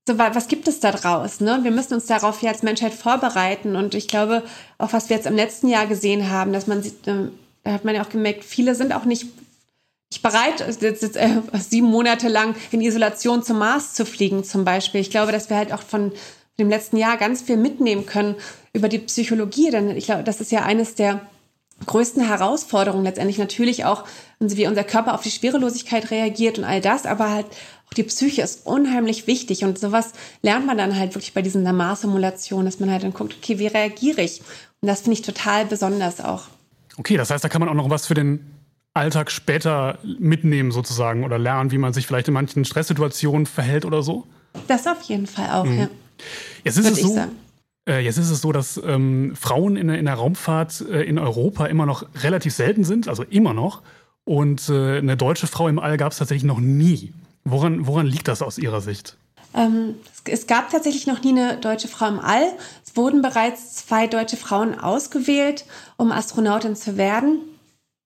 so, 0.09 0.19
was 0.19 0.49
gibt 0.49 0.66
es 0.66 0.80
da 0.80 0.90
draus? 0.90 1.40
Ne? 1.40 1.61
Wir 1.62 1.71
müssen 1.71 1.95
uns 1.95 2.07
darauf 2.07 2.42
ja 2.42 2.50
als 2.50 2.62
Menschheit 2.62 2.95
vorbereiten. 2.95 3.76
Und 3.76 3.95
ich 3.95 4.09
glaube, 4.09 4.42
auch 4.78 4.92
was 4.92 5.09
wir 5.09 5.16
jetzt 5.16 5.26
im 5.26 5.37
letzten 5.37 5.69
Jahr 5.69 5.87
gesehen 5.87 6.30
haben, 6.30 6.52
dass 6.52 6.66
man 6.66 6.83
sieht, 6.83 7.07
ähm, 7.07 7.33
da 7.62 7.73
hat 7.73 7.85
man 7.85 7.95
ja 7.95 8.02
auch 8.02 8.09
gemerkt, 8.09 8.42
viele 8.42 8.75
sind 8.75 8.92
auch 8.92 9.04
nicht, 9.04 9.26
nicht 10.11 10.23
bereit, 10.23 10.61
jetzt, 10.66 10.83
jetzt, 10.83 11.16
äh, 11.16 11.42
sieben 11.59 11.87
Monate 11.87 12.28
lang 12.28 12.57
in 12.73 12.80
Isolation 12.80 13.42
zum 13.42 13.59
Mars 13.59 13.95
zu 13.95 14.04
fliegen, 14.04 14.42
zum 14.42 14.64
Beispiel. 14.64 15.00
Ich 15.00 15.11
glaube, 15.11 15.33
dass 15.33 15.50
wir 15.50 15.57
halt 15.57 15.73
auch 15.73 15.83
von 15.83 16.12
dem 16.61 16.71
letzten 16.71 16.97
Jahr 16.97 17.17
ganz 17.17 17.43
viel 17.43 17.57
mitnehmen 17.57 18.07
können 18.07 18.37
über 18.73 18.88
die 18.88 18.99
Psychologie. 18.99 19.71
Denn 19.71 19.97
ich 19.97 20.07
glaube, 20.07 20.25
das 20.25 20.40
ist 20.40 20.52
ja 20.52 20.62
eines 20.62 20.95
der 20.95 21.21
größten 21.87 22.26
Herausforderungen 22.26 23.05
letztendlich 23.05 23.38
natürlich 23.38 23.85
auch, 23.85 24.05
wie 24.38 24.67
unser 24.67 24.85
Körper 24.85 25.14
auf 25.14 25.23
die 25.23 25.31
Schwerelosigkeit 25.31 26.11
reagiert 26.11 26.59
und 26.59 26.64
all 26.64 26.81
das, 26.81 27.07
aber 27.07 27.31
halt 27.31 27.47
auch 27.88 27.95
die 27.95 28.02
Psyche 28.02 28.43
ist 28.43 28.67
unheimlich 28.67 29.26
wichtig 29.26 29.64
und 29.64 29.79
sowas 29.79 30.12
lernt 30.43 30.67
man 30.67 30.79
dann 30.79 30.97
halt 30.97 31.14
wirklich 31.14 31.35
bei 31.35 31.43
diesen 31.43 31.62
Namar-Simulationen, 31.62 32.67
dass 32.67 32.81
man 32.81 32.90
halt 32.90 33.02
dann 33.02 33.14
guckt, 33.14 33.35
okay, 33.38 33.59
wie 33.59 33.67
reagiere 33.67 34.21
ich? 34.21 34.40
Und 34.81 34.88
das 34.88 35.00
finde 35.00 35.14
ich 35.14 35.23
total 35.23 35.67
besonders 35.67 36.21
auch. 36.21 36.45
Okay, 36.97 37.17
das 37.17 37.31
heißt, 37.31 37.43
da 37.43 37.49
kann 37.49 37.61
man 37.61 37.69
auch 37.69 37.75
noch 37.75 37.90
was 37.90 38.07
für 38.07 38.14
den 38.14 38.47
Alltag 38.95 39.31
später 39.31 39.99
mitnehmen 40.19 40.73
sozusagen 40.73 41.25
oder 41.25 41.38
lernen, 41.38 41.71
wie 41.71 41.79
man 41.79 41.93
sich 41.93 42.07
vielleicht 42.07 42.29
in 42.29 42.35
manchen 42.35 42.64
Stresssituationen 42.64 43.47
verhält 43.47 43.85
oder 43.85 44.02
so? 44.02 44.26
Das 44.69 44.87
auf 44.87 45.02
jeden 45.02 45.26
Fall 45.26 45.50
auch, 45.50 45.64
mhm. 45.64 45.79
ja. 45.79 45.88
Jetzt 46.65 46.79
ist 46.79 46.91
es 46.91 47.00
so, 47.00 47.19
äh, 47.89 48.00
jetzt 48.00 48.19
ist 48.19 48.31
es 48.31 48.41
so, 48.41 48.53
dass 48.53 48.81
ähm, 48.85 49.35
Frauen 49.35 49.77
in, 49.77 49.89
in, 49.89 50.05
der 50.05 50.15
Raumfahrt 50.15 50.83
äh, 50.83 51.03
in 51.03 51.19
Europa 51.19 51.67
immer 51.67 51.87
noch 51.87 52.05
relativ 52.23 52.55
selten 52.55 52.85
sind, 52.85 53.09
also 53.09 53.23
immer 53.25 53.55
noch. 53.55 53.83
Und 54.25 54.69
äh, 54.69 54.99
eine 54.99 55.17
deutsche 55.17 55.47
Frau 55.47 55.69
im 55.69 55.79
All 55.79 55.97
gab 55.97 56.12
es 56.12 56.19
tatsächlich 56.19 56.45
noch 56.45 56.61
nie. 56.61 57.12
Woran, 57.45 57.87
woran 57.87 58.07
liegt 58.07 58.29
das 58.29 58.43
aus 58.43 58.59
Ihrer 58.59 58.81
Sicht? 58.81 59.17
Ähm, 59.55 59.97
es, 60.05 60.41
es 60.41 60.47
gab 60.47 60.71
tatsächlich 60.71 61.07
noch 61.07 61.23
nie 61.23 61.31
eine 61.31 61.57
deutsche 61.57 61.89
Frau 61.89 62.07
im 62.07 62.21
All. 62.21 62.53
Es 62.85 62.97
wurden 62.97 63.23
bereits 63.23 63.75
zwei 63.75 64.07
deutsche 64.07 64.37
Frauen 64.37 64.79
ausgewählt, 64.79 65.65
um 65.97 66.12
Astronautin 66.12 66.77
zu 66.77 66.97
werden. 66.97 67.41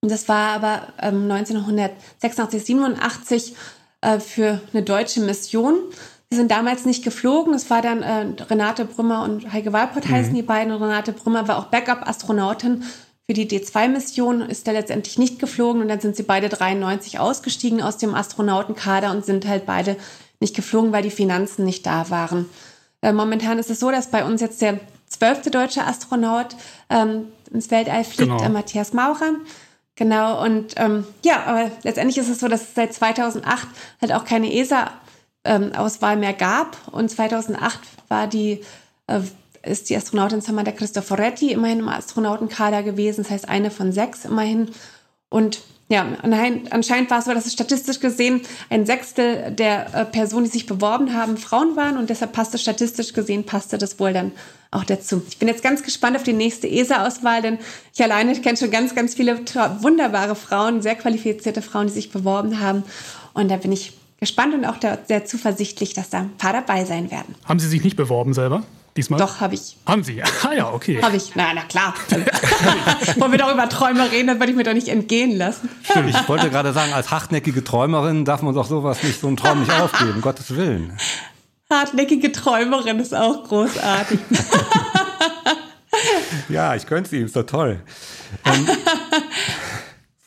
Das 0.01 0.29
war 0.29 0.55
aber 0.55 0.93
ähm, 1.01 1.31
1986, 1.31 2.65
87 2.65 3.57
äh, 4.01 4.21
für 4.21 4.61
eine 4.73 4.83
deutsche 4.83 5.21
Mission. 5.21 5.77
Sind 6.35 6.51
damals 6.51 6.85
nicht 6.85 7.05
geflogen. 7.05 7.55
Es 7.55 7.71
war 7.71 7.83
dann 7.83 8.03
äh, 8.03 8.43
Renate 8.43 8.85
Brümmer 8.85 9.23
und 9.23 9.53
Heike 9.53 9.73
Walpott 9.73 10.09
mhm. 10.09 10.13
heißen 10.13 10.35
die 10.35 10.43
beiden. 10.43 10.73
Und 10.73 10.83
Renate 10.83 11.13
Brümmer 11.13 11.49
war 11.49 11.59
auch 11.59 11.67
Backup-Astronautin 11.67 12.85
für 13.27 13.33
die 13.33 13.49
D2-Mission, 13.49 14.43
ist 14.43 14.67
er 14.67 14.75
letztendlich 14.75 15.19
nicht 15.19 15.39
geflogen. 15.39 15.81
Und 15.81 15.89
dann 15.89 16.01
sind 16.01 16.17
sie 16.17 16.23
beide 16.23 16.49
93 16.49 17.19
ausgestiegen 17.19 17.83
aus 17.83 17.97
dem 17.97 18.15
Astronautenkader 18.15 19.11
und 19.11 19.25
sind 19.25 19.47
halt 19.47 19.67
beide 19.67 19.97
nicht 20.41 20.55
geflogen, 20.55 20.93
weil 20.93 21.03
die 21.03 21.11
Finanzen 21.11 21.65
nicht 21.65 21.87
da 21.87 22.11
waren. 22.11 22.47
Äh, 23.01 23.13
momentan 23.13 23.59
ist 23.59 23.71
es 23.71 23.81
so, 23.81 23.91
dass 23.91 24.11
bei 24.11 24.25
uns 24.25 24.41
jetzt 24.41 24.61
der 24.61 24.81
zwölfte 25.07 25.51
deutsche 25.51 25.85
Astronaut 25.85 26.57
ähm, 26.91 27.27
ins 27.53 27.71
Weltall 27.71 28.05
fliegt, 28.05 28.31
genau. 28.31 28.43
äh, 28.43 28.49
Matthias 28.49 28.93
Maurer. 28.93 29.35
Genau, 29.97 30.43
und 30.43 30.75
ähm, 30.77 31.07
ja, 31.25 31.45
aber 31.47 31.71
letztendlich 31.85 32.19
ist 32.19 32.29
es 32.29 32.41
so, 32.41 32.49
dass 32.49 32.63
es 32.63 32.75
seit 32.75 32.93
2008 32.93 33.69
halt 34.01 34.13
auch 34.13 34.25
keine 34.25 34.53
ESA-Auswahl 34.53 35.04
ähm, 35.45 35.73
mehr 36.19 36.33
gab. 36.33 36.77
Und 36.93 37.11
2008 37.11 37.81
war 38.09 38.27
die, 38.27 38.61
äh, 39.07 39.21
ist 39.63 39.91
die 39.91 39.97
Astronautin 39.97 40.41
Samantha 40.41 40.73
Cristoforetti 40.73 41.53
immerhin 41.53 41.81
im 41.81 41.89
Astronautenkader 41.89 42.83
gewesen, 42.83 43.23
das 43.23 43.31
heißt 43.31 43.49
eine 43.49 43.71
von 43.71 43.93
sechs 43.93 44.25
immerhin. 44.25 44.71
Und 45.29 45.61
ja, 45.89 46.07
anscheinend 46.23 47.11
war 47.11 47.19
es 47.19 47.27
so, 47.27 47.35
dass 47.35 47.45
es 47.45 47.53
statistisch 47.53 48.01
gesehen 48.01 48.41
ein 48.71 48.87
Sechstel 48.87 49.51
der 49.51 49.95
äh, 49.95 50.05
Personen, 50.07 50.45
die 50.45 50.51
sich 50.51 50.67
beworben 50.67 51.15
haben, 51.15 51.37
Frauen 51.37 51.77
waren 51.77 51.99
und 51.99 52.09
deshalb 52.09 52.33
passte 52.33 52.57
statistisch 52.57 53.13
gesehen, 53.13 53.45
passte 53.45 53.77
das 53.77 54.01
wohl 54.01 54.15
dann 54.15 54.33
auch 54.71 54.85
dazu. 54.85 55.23
Ich 55.29 55.39
bin 55.39 55.47
jetzt 55.47 55.63
ganz 55.63 55.83
gespannt 55.83 56.17
auf 56.17 56.23
die 56.23 56.33
nächste 56.33 56.69
ESA-Auswahl, 56.69 57.43
denn 57.43 57.59
ich 57.93 58.03
alleine 58.03 58.35
kenne 58.41 58.57
schon 58.57 58.71
ganz, 58.71 58.95
ganz 58.95 59.15
viele 59.15 59.41
wunderbare 59.81 60.35
Frauen, 60.35 60.81
sehr 60.81 60.95
qualifizierte 60.95 61.61
Frauen, 61.61 61.89
die 61.89 61.93
sich 61.93 62.11
beworben 62.11 62.61
haben 62.61 62.83
und 63.35 63.51
da 63.51 63.57
bin 63.57 63.71
ich 63.71 63.93
gespannt 64.21 64.55
und 64.55 64.65
auch 64.65 64.77
sehr 65.07 65.25
zuversichtlich, 65.25 65.95
dass 65.95 66.11
da 66.11 66.21
ein 66.21 66.37
paar 66.37 66.53
dabei 66.53 66.85
sein 66.85 67.11
werden. 67.11 67.35
Haben 67.45 67.59
Sie 67.59 67.69
sich 67.69 67.85
nicht 67.85 67.97
beworben 67.97 68.35
selber? 68.35 68.63
Diesmal? 68.97 69.19
Doch, 69.19 69.41
habe 69.41 69.55
ich. 69.55 69.77
Haben 69.87 70.05
Sie? 70.05 70.23
Ah 70.23 70.53
ja, 70.57 70.73
okay. 70.73 71.03
Habe 71.03 71.17
ich. 71.17 71.33
Na, 71.35 71.53
na 71.53 71.63
klar. 71.63 71.95
Wollen 73.17 73.33
wir 73.33 73.39
doch 73.39 73.53
über 73.53 73.69
Träume 73.69 74.13
reden, 74.13 74.29
das 74.29 74.39
würde 74.39 74.53
ich 74.53 74.57
mir 74.57 74.63
doch 74.63 74.73
nicht 74.73 74.87
entgehen 74.87 75.37
lassen. 75.37 75.69
Stimmt, 75.83 76.11
ich 76.11 76.29
wollte 76.29 76.49
gerade 76.49 76.73
sagen, 76.73 76.93
als 76.93 77.11
hartnäckige 77.11 77.65
Träumerin 77.65 78.25
darf 78.25 78.43
man 78.43 78.55
doch 78.55 78.67
sowas 78.67 79.03
nicht, 79.03 79.21
so 79.21 79.27
einen 79.27 79.37
Traum 79.37 79.61
nicht 79.61 79.73
aufgeben, 79.73 80.21
Gottes 80.21 80.55
Willen. 80.55 80.97
Hartnäckige 81.71 82.31
Träumerin 82.31 83.01
ist 83.01 83.17
auch 83.17 83.49
großartig. 83.49 84.21
ja, 86.49 86.77
ich 86.77 86.87
könnte 86.87 87.11
sie, 87.11 87.19
ist 87.19 87.35
doch 87.35 87.47
toll. 87.47 87.81
Ähm, 88.45 88.69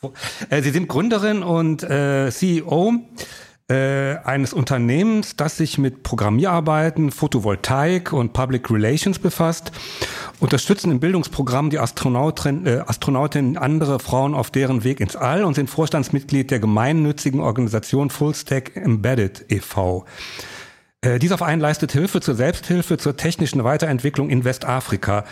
äh, 0.50 0.60
sie 0.60 0.70
sind 0.70 0.88
Gründerin 0.88 1.42
und 1.42 1.84
äh, 1.84 2.30
CEO 2.30 3.00
äh, 3.70 4.16
eines 4.24 4.52
Unternehmens, 4.54 5.36
das 5.36 5.58
sich 5.58 5.76
mit 5.76 6.02
Programmierarbeiten, 6.02 7.10
Photovoltaik 7.10 8.12
und 8.12 8.32
Public 8.32 8.70
Relations 8.70 9.18
befasst, 9.18 9.72
unterstützen 10.40 10.90
im 10.90 11.00
Bildungsprogramm 11.00 11.68
die 11.68 11.78
Astronautin, 11.78 12.66
äh, 12.66 12.82
Astronautinnen 12.86 13.58
andere 13.58 13.98
Frauen 13.98 14.34
auf 14.34 14.50
deren 14.50 14.84
Weg 14.84 15.00
ins 15.00 15.16
All 15.16 15.44
und 15.44 15.54
sind 15.54 15.68
Vorstandsmitglied 15.68 16.50
der 16.50 16.60
gemeinnützigen 16.60 17.40
Organisation 17.40 18.08
Fullstack 18.08 18.74
Embedded 18.74 19.44
e.V. 19.50 20.06
Äh, 21.02 21.18
dieser 21.18 21.36
Verein 21.36 21.60
leistet 21.60 21.92
Hilfe 21.92 22.20
zur 22.20 22.34
Selbsthilfe, 22.34 22.96
zur 22.96 23.16
technischen 23.16 23.62
Weiterentwicklung 23.64 24.30
in 24.30 24.44
Westafrika. 24.44 25.24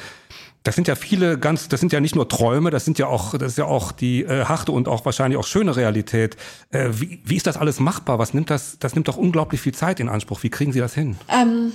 Das 0.66 0.74
sind 0.74 0.88
ja 0.88 0.96
viele 0.96 1.38
ganz, 1.38 1.68
das 1.68 1.78
sind 1.78 1.92
ja 1.92 2.00
nicht 2.00 2.16
nur 2.16 2.28
Träume, 2.28 2.70
das 2.70 2.84
sind 2.84 2.98
ja 2.98 3.06
auch, 3.06 3.38
das 3.38 3.52
ist 3.52 3.58
ja 3.58 3.66
auch 3.66 3.92
die 3.92 4.24
äh, 4.24 4.46
harte 4.46 4.72
und 4.72 4.88
auch 4.88 5.04
wahrscheinlich 5.04 5.38
auch 5.38 5.46
schöne 5.46 5.76
Realität. 5.76 6.36
Äh, 6.70 6.88
wie, 6.90 7.20
wie 7.24 7.36
ist 7.36 7.46
das 7.46 7.56
alles 7.56 7.78
machbar? 7.78 8.18
Was 8.18 8.34
nimmt 8.34 8.50
das? 8.50 8.76
Das 8.80 8.96
nimmt 8.96 9.06
doch 9.06 9.16
unglaublich 9.16 9.60
viel 9.60 9.74
Zeit 9.74 10.00
in 10.00 10.08
Anspruch. 10.08 10.42
Wie 10.42 10.50
kriegen 10.50 10.72
Sie 10.72 10.80
das 10.80 10.92
hin? 10.92 11.16
Ähm, 11.28 11.72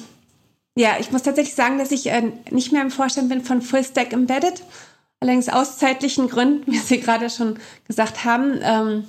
ja, 0.76 0.98
ich 1.00 1.10
muss 1.10 1.24
tatsächlich 1.24 1.56
sagen, 1.56 1.78
dass 1.78 1.92
ich 1.92 2.08
äh, 2.08 2.34
nicht 2.50 2.74
mehr 2.74 2.82
im 2.82 2.92
Vorstand 2.92 3.30
bin 3.30 3.46
von 3.46 3.62
Full 3.62 3.86
Stack 3.86 4.12
Embedded. 4.12 4.62
Allerdings 5.22 5.48
aus 5.48 5.78
zeitlichen 5.78 6.28
Gründen, 6.28 6.70
wie 6.72 6.78
Sie 6.78 7.00
gerade 7.00 7.30
schon 7.30 7.60
gesagt 7.88 8.26
haben. 8.26 8.60
Ähm, 8.62 9.06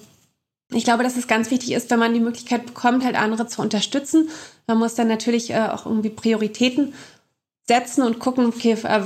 ich 0.72 0.84
glaube, 0.84 1.02
dass 1.02 1.16
es 1.16 1.26
ganz 1.26 1.50
wichtig 1.50 1.72
ist, 1.72 1.90
wenn 1.90 1.98
man 1.98 2.14
die 2.14 2.20
Möglichkeit 2.20 2.66
bekommt, 2.66 3.04
halt 3.04 3.16
andere 3.16 3.48
zu 3.48 3.60
unterstützen. 3.60 4.28
Man 4.68 4.78
muss 4.78 4.94
dann 4.94 5.08
natürlich 5.08 5.50
äh, 5.50 5.58
auch 5.58 5.86
irgendwie 5.86 6.10
Prioritäten 6.10 6.94
setzen 7.66 8.02
und 8.02 8.20
gucken, 8.20 8.46
okay, 8.46 8.76
äh, 8.84 9.02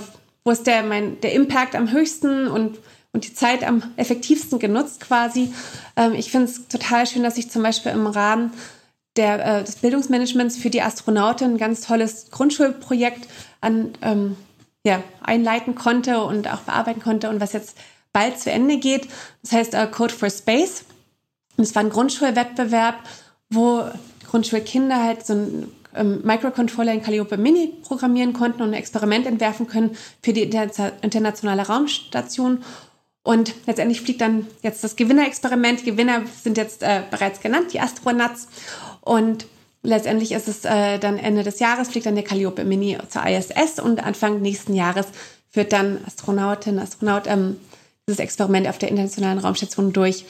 wo 0.47 0.53
ist 0.53 0.69
der, 0.69 0.85
mein, 0.85 1.21
der 1.23 1.33
Impact 1.33 1.75
am 1.75 1.91
höchsten 1.91 2.47
und, 2.47 2.79
und 3.13 3.25
die 3.25 3.35
Zeit 3.35 3.65
am 3.65 3.83
effektivsten 3.97 4.61
genutzt 4.61 5.01
quasi. 5.01 5.53
Ähm, 5.97 6.15
ich 6.15 6.31
finde 6.31 6.47
es 6.47 6.69
total 6.69 7.05
schön, 7.05 7.25
dass 7.25 7.37
ich 7.37 7.51
zum 7.51 7.65
Beispiel 7.65 7.91
im 7.91 8.07
Rahmen 8.07 8.53
der, 9.17 9.45
äh, 9.45 9.65
des 9.65 9.75
Bildungsmanagements 9.77 10.57
für 10.57 10.71
die 10.71 10.83
Astronautin 10.83 11.55
ein 11.55 11.59
ganz 11.59 11.81
tolles 11.81 12.31
Grundschulprojekt 12.31 13.27
an, 13.61 13.91
ähm, 14.03 14.37
ja, 14.85 15.03
einleiten 15.21 15.75
konnte 15.75 16.23
und 16.23 16.47
auch 16.47 16.61
bearbeiten 16.61 17.03
konnte 17.03 17.29
und 17.29 17.41
was 17.41 17.53
jetzt 17.53 17.77
bald 18.13 18.39
zu 18.39 18.53
Ende 18.53 18.79
geht. 18.79 19.09
Das 19.43 19.51
heißt 19.51 19.75
uh, 19.75 19.89
Code 19.91 20.15
for 20.15 20.31
Space. 20.31 20.85
Und 21.57 21.65
es 21.65 21.75
war 21.75 21.83
ein 21.83 21.91
Grundschulwettbewerb, 21.91 23.01
wo 23.51 23.83
Grundschulkinder 24.29 25.03
halt 25.03 25.27
so 25.27 25.33
ein 25.33 25.73
ähm, 25.97 26.21
Microcontroller 26.25 26.93
in 26.93 27.03
Calliope 27.03 27.37
Mini 27.37 27.75
programmieren 27.83 28.33
konnten 28.33 28.63
und 28.63 28.69
ein 28.71 28.75
Experiment 28.75 29.27
entwerfen 29.27 29.67
können 29.67 29.97
für 30.23 30.33
die 30.33 30.43
internationale 30.43 31.67
Raumstation. 31.67 32.63
Und 33.23 33.55
letztendlich 33.67 34.01
fliegt 34.01 34.21
dann 34.21 34.47
jetzt 34.63 34.85
das 34.85 34.95
Gewinnerexperiment. 34.95 35.85
Gewinner 35.85 36.23
sind 36.41 36.57
jetzt 36.57 36.83
äh, 36.83 37.03
bereits 37.11 37.41
genannt, 37.41 37.73
die 37.73 37.81
Astronauts. 37.81 38.47
Und 39.01 39.47
letztendlich 39.83 40.33
ist 40.33 40.47
es 40.47 40.65
äh, 40.65 40.99
dann 40.99 41.19
Ende 41.19 41.43
des 41.43 41.59
Jahres, 41.59 41.89
fliegt 41.89 42.07
dann 42.07 42.15
der 42.15 42.25
Calliope 42.25 42.65
Mini 42.65 42.97
zur 43.09 43.27
ISS 43.27 43.81
und 43.81 44.05
Anfang 44.05 44.41
nächsten 44.43 44.75
Jahres 44.75 45.07
führt 45.57 45.73
dann 45.73 46.01
Astronautin, 46.07 46.79
Astronaut 46.79 47.27
ähm, 47.27 47.57
dieses 48.07 48.21
Experiment 48.21 48.69
auf 48.69 48.77
der 48.77 48.91
internationalen 48.91 49.39
Raumstation 49.39 49.93
durch. 49.95 50.27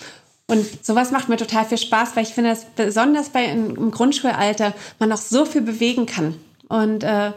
Und 0.49 0.85
sowas 0.85 1.11
macht 1.11 1.29
mir 1.29 1.37
total 1.37 1.65
viel 1.65 1.79
Spaß, 1.79 2.15
weil 2.15 2.23
ich 2.23 2.35
finde, 2.35 2.51
dass 2.51 2.65
besonders 2.65 3.31
bei 3.31 3.47
im 3.47 3.91
Grundschulalter 3.91 4.75
man 4.99 5.09
noch 5.09 5.17
so 5.17 5.45
viel 5.45 5.63
bewegen 5.63 6.07
kann. 6.07 6.37
Und 6.69 7.03
äh, 7.03 7.33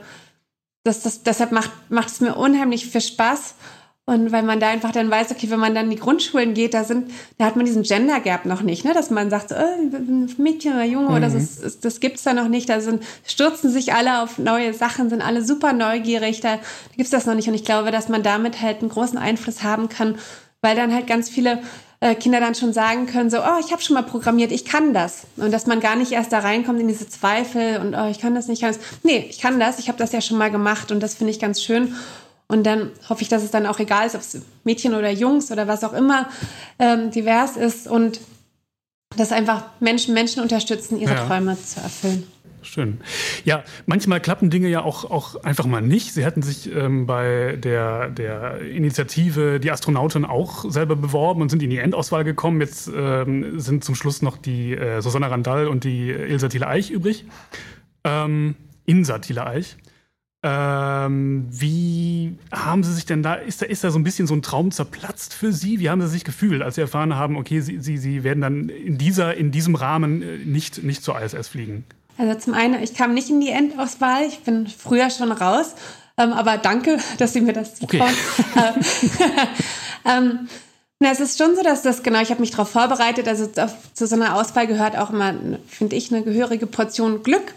das, 0.84 1.02
das, 1.02 1.24
deshalb 1.24 1.52
macht, 1.52 1.72
macht 1.90 2.10
es 2.10 2.22
mir 2.22 2.36
unheimlich 2.36 2.86
viel 2.86 3.02
Spaß. 3.02 3.56
Und 4.06 4.32
weil 4.32 4.42
man 4.42 4.60
da 4.60 4.70
einfach 4.70 4.92
dann 4.92 5.12
weiß, 5.12 5.30
okay, 5.30 5.52
wenn 5.52 5.60
man 5.60 5.76
dann 5.76 5.86
in 5.86 5.92
die 5.92 6.00
Grundschulen 6.00 6.56
geht, 6.56 6.74
da 6.74 6.84
sind, 6.84 7.12
da 7.38 7.46
hat 7.46 7.56
man 7.56 7.66
diesen 7.66 7.84
Gender 7.84 8.20
Gap 8.20 8.46
noch 8.46 8.64
nicht, 8.64 8.84
ne? 8.84 8.92
dass 8.96 9.12
man 9.12 9.30
sagt, 9.30 9.52
äh, 9.52 9.78
Mädchen 10.40 10.74
oder 10.74 10.86
Junge 10.86 11.10
mhm. 11.10 11.16
oder 11.16 11.30
das, 11.30 11.62
das, 11.62 11.80
das 11.80 12.00
gibt's 12.00 12.24
da 12.24 12.34
noch 12.34 12.48
nicht. 12.48 12.70
Da 12.70 12.82
sind, 12.82 13.04
stürzen 13.24 13.70
sich 13.70 13.94
alle 13.94 14.24
auf 14.24 14.40
neue 14.40 14.74
Sachen, 14.74 15.12
sind 15.12 15.22
alle 15.22 15.46
super 15.46 15.74
neugierig. 15.74 16.42
Da 16.42 16.58
gibt's 16.98 17.12
das 17.12 17.28
noch 17.28 17.36
nicht. 17.36 17.48
Und 17.48 17.54
ich 17.54 17.66
glaube, 17.66 17.92
dass 17.92 18.10
man 18.10 18.24
damit 18.24 18.62
halt 18.62 18.82
einen 18.82 18.90
großen 18.90 19.18
Einfluss 19.20 19.62
haben 19.62 19.90
kann, 19.90 20.18
weil 20.62 20.76
dann 20.76 20.92
halt 20.92 21.06
ganz 21.06 21.30
viele 21.30 21.60
Kinder 22.16 22.40
dann 22.40 22.56
schon 22.56 22.72
sagen 22.72 23.08
können, 23.08 23.30
so, 23.30 23.40
oh, 23.40 23.60
ich 23.60 23.72
habe 23.72 23.82
schon 23.82 23.94
mal 23.94 24.04
programmiert, 24.04 24.52
ich 24.52 24.64
kann 24.64 24.94
das. 24.94 25.24
Und 25.36 25.52
dass 25.52 25.68
man 25.68 25.82
gar 25.82 25.98
nicht 25.98 26.14
erst 26.14 26.32
da 26.32 26.40
reinkommt 26.40 26.80
in 26.80 26.88
diese 26.88 27.10
Zweifel 27.10 27.78
und, 27.78 27.94
oh, 27.94 28.08
ich 28.10 28.20
kann 28.20 28.36
das 28.36 28.48
nicht, 28.48 28.60
ich 28.60 28.62
kann 28.62 28.74
das. 28.74 28.82
Nee, 29.04 29.28
ich 29.30 29.40
kann 29.40 29.60
das, 29.60 29.80
ich 29.80 29.90
habe 29.90 29.98
das 29.98 30.14
ja 30.14 30.22
schon 30.22 30.38
mal 30.38 30.50
gemacht 30.50 30.92
und 30.92 31.02
das 31.02 31.16
finde 31.16 31.32
ich 31.32 31.40
ganz 31.40 31.62
schön. 31.62 31.94
Und 32.48 32.64
dann 32.64 32.92
hoffe 33.10 33.22
ich, 33.22 33.30
dass 33.30 33.44
es 33.44 33.52
dann 33.52 33.66
auch 33.66 33.80
egal 33.80 34.08
ist, 34.08 34.16
ob 34.16 34.22
es 34.22 34.42
Mädchen 34.64 34.96
oder 34.96 35.12
Jungs 35.12 35.52
oder 35.52 35.68
was 35.68 35.84
auch 35.84 35.94
immer 35.94 36.30
ähm, 36.80 37.12
divers 37.12 37.58
ist 37.58 37.88
und 37.88 38.22
dass 39.18 39.32
einfach 39.32 39.66
Menschen 39.80 40.14
Menschen 40.14 40.42
unterstützen, 40.42 41.00
ihre 41.00 41.14
ja. 41.14 41.28
Träume 41.28 41.58
zu 41.62 41.80
erfüllen. 41.80 42.26
Schön. 42.62 43.00
Ja, 43.46 43.64
manchmal 43.86 44.20
klappen 44.20 44.50
Dinge 44.50 44.68
ja 44.68 44.82
auch, 44.82 45.10
auch 45.10 45.44
einfach 45.44 45.66
mal 45.66 45.82
nicht. 45.82 46.14
Sie 46.14 46.26
hatten 46.26 46.42
sich 46.42 46.74
ähm, 46.74 47.06
bei 47.06 47.58
der, 47.58 48.10
der 48.10 48.62
Initiative 48.62 49.60
Die 49.60 49.72
Astronauten 49.72 50.26
auch 50.26 50.70
selber 50.70 50.96
beworben 50.96 51.42
und 51.42 51.50
sind 51.50 51.64
in 51.64 51.70
die 51.70 51.78
Endauswahl 51.78 52.24
gekommen. 52.24 52.60
Jetzt 52.60 52.92
ähm, 52.94 53.60
sind 53.60 53.84
zum 53.84 53.96
Schluss 53.96 54.22
noch 54.22 54.38
die 54.38 54.74
äh, 54.74 55.02
Susanna 55.02 55.28
Randall 55.28 55.68
und 55.68 55.84
die 55.84 56.10
Ilsa 56.10 56.50
Thiele-Eich 56.50 56.92
übrig. 56.92 57.26
Ähm, 58.04 58.56
Insa 58.86 59.20
Thiele-Eich. 59.20 59.78
Ähm, 60.42 61.48
wie 61.50 62.38
haben 62.52 62.84
Sie 62.84 62.94
sich 62.94 63.06
denn 63.06 63.22
da, 63.22 63.34
ist 63.34 63.62
da, 63.62 63.66
ist 63.66 63.84
da 63.84 63.92
so 63.92 64.00
ein 64.00 64.06
bisschen 64.06 64.26
so 64.26 64.34
ein 64.34 64.42
Traum 64.42 64.72
zerplatzt 64.72 65.34
für 65.34 65.52
Sie? 65.52 65.80
Wie 65.80 65.90
haben 65.90 66.02
Sie 66.02 66.08
sich 66.08 66.24
gefühlt, 66.24 66.62
als 66.62 66.76
Sie 66.76 66.82
erfahren 66.82 67.16
haben, 67.16 67.36
okay, 67.36 67.60
Sie, 67.60 67.80
Sie, 67.80 67.98
Sie 67.98 68.24
werden 68.24 68.40
dann 68.42 68.70
in, 68.70 68.98
dieser, 68.98 69.36
in 69.36 69.52
diesem 69.52 69.76
Rahmen 69.76 70.22
äh, 70.22 70.38
nicht, 70.38 70.84
nicht 70.84 71.04
zur 71.04 71.22
ISS 71.22 71.50
fliegen? 71.50 71.84
Also 72.20 72.38
zum 72.38 72.54
einen, 72.54 72.84
ich 72.84 72.94
kam 72.94 73.14
nicht 73.14 73.30
in 73.30 73.40
die 73.40 73.50
Endauswahl, 73.50 74.26
ich 74.26 74.40
bin 74.40 74.68
früher 74.68 75.10
schon 75.10 75.32
raus, 75.32 75.74
ähm, 76.18 76.34
aber 76.34 76.58
danke, 76.58 76.98
dass 77.18 77.32
Sie 77.32 77.40
mir 77.40 77.54
das 77.54 77.76
zutrauen. 77.76 78.14
Okay. 78.54 78.72
ähm, 80.06 80.50
na, 81.00 81.12
es 81.12 81.22
ist 81.22 81.38
schon 81.38 81.56
so, 81.56 81.64
dass 81.64 81.82
das, 81.82 82.04
genau, 82.04 82.20
ich 82.20 82.30
habe 82.30 82.42
mich 82.42 82.52
darauf 82.52 82.70
vorbereitet, 82.70 83.26
also 83.30 83.48
zu 83.94 84.06
so 84.06 84.16
einer 84.16 84.36
Auswahl 84.36 84.68
gehört 84.68 84.98
auch 84.98 85.12
immer, 85.12 85.34
finde 85.66 85.96
ich, 85.96 86.14
eine 86.14 86.24
gehörige 86.24 86.68
Portion 86.68 87.24
Glück. 87.24 87.54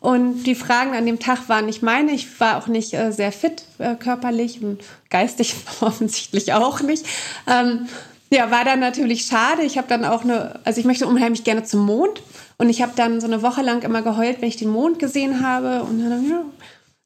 Und 0.00 0.44
die 0.44 0.54
Fragen 0.54 0.94
an 0.94 1.04
dem 1.04 1.18
Tag 1.18 1.48
waren 1.50 1.66
nicht 1.66 1.82
meine. 1.82 2.12
Ich 2.12 2.40
war 2.40 2.56
auch 2.56 2.68
nicht 2.68 2.94
äh, 2.94 3.10
sehr 3.12 3.32
fit 3.32 3.64
äh, 3.78 3.96
körperlich 3.96 4.62
und 4.62 4.80
geistig 5.10 5.54
offensichtlich 5.80 6.54
auch 6.54 6.80
nicht. 6.80 7.04
Ähm, 7.46 7.86
ja, 8.30 8.50
war 8.50 8.64
dann 8.64 8.80
natürlich 8.80 9.26
schade. 9.26 9.62
Ich 9.62 9.78
habe 9.78 9.88
dann 9.88 10.04
auch 10.04 10.24
eine, 10.24 10.60
also 10.64 10.80
ich 10.80 10.86
möchte 10.86 11.06
unheimlich 11.06 11.44
gerne 11.44 11.64
zum 11.64 11.84
Mond. 11.84 12.22
Und 12.58 12.70
ich 12.70 12.82
habe 12.82 12.92
dann 12.96 13.20
so 13.20 13.26
eine 13.26 13.42
Woche 13.42 13.62
lang 13.62 13.82
immer 13.82 14.02
geheult, 14.02 14.40
wenn 14.40 14.48
ich 14.48 14.56
den 14.56 14.70
Mond 14.70 14.98
gesehen 14.98 15.46
habe. 15.46 15.82
Und 15.82 16.02
dann, 16.02 16.28
ja, 16.28 16.44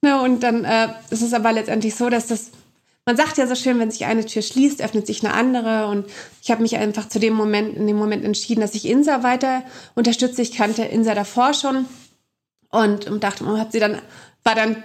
ne, 0.03 0.23
und 0.23 0.43
dann 0.43 0.65
äh, 0.65 0.89
ist 1.11 1.23
es 1.23 1.35
aber 1.35 1.53
letztendlich 1.53 1.95
so, 1.95 2.09
dass 2.09 2.29
das, 2.29 2.51
man 3.05 3.17
sagt 3.17 3.37
ja 3.37 3.47
so 3.47 3.55
schön, 3.55 3.79
wenn 3.79 3.91
sich 3.91 4.07
eine 4.07 4.25
Tür 4.25 4.43
schließt, 4.43 4.81
öffnet 4.83 5.07
sich 5.07 5.25
eine 5.25 5.35
andere. 5.35 5.89
Und 5.89 6.07
ich 6.43 6.51
habe 6.51 6.63
mich 6.63 6.77
einfach 6.77 7.09
zu 7.09 7.19
dem 7.19 7.35
Moment, 7.35 7.77
in 7.77 7.87
dem 7.87 7.97
Moment 7.97 8.25
entschieden, 8.25 8.61
dass 8.61 8.75
ich 8.75 8.87
Insa 8.87 9.23
weiter 9.23 9.63
unterstütze. 9.95 10.41
Ich 10.41 10.53
kannte 10.53 10.85
Insa 10.85 11.15
davor 11.15 11.53
schon 11.53 11.87
und, 12.71 13.07
und 13.11 13.25
dachte, 13.25 13.45
man 13.45 13.61
hat 13.61 13.73
sie 13.73 13.81
dann 13.81 14.01
war 14.43 14.55
dann 14.55 14.77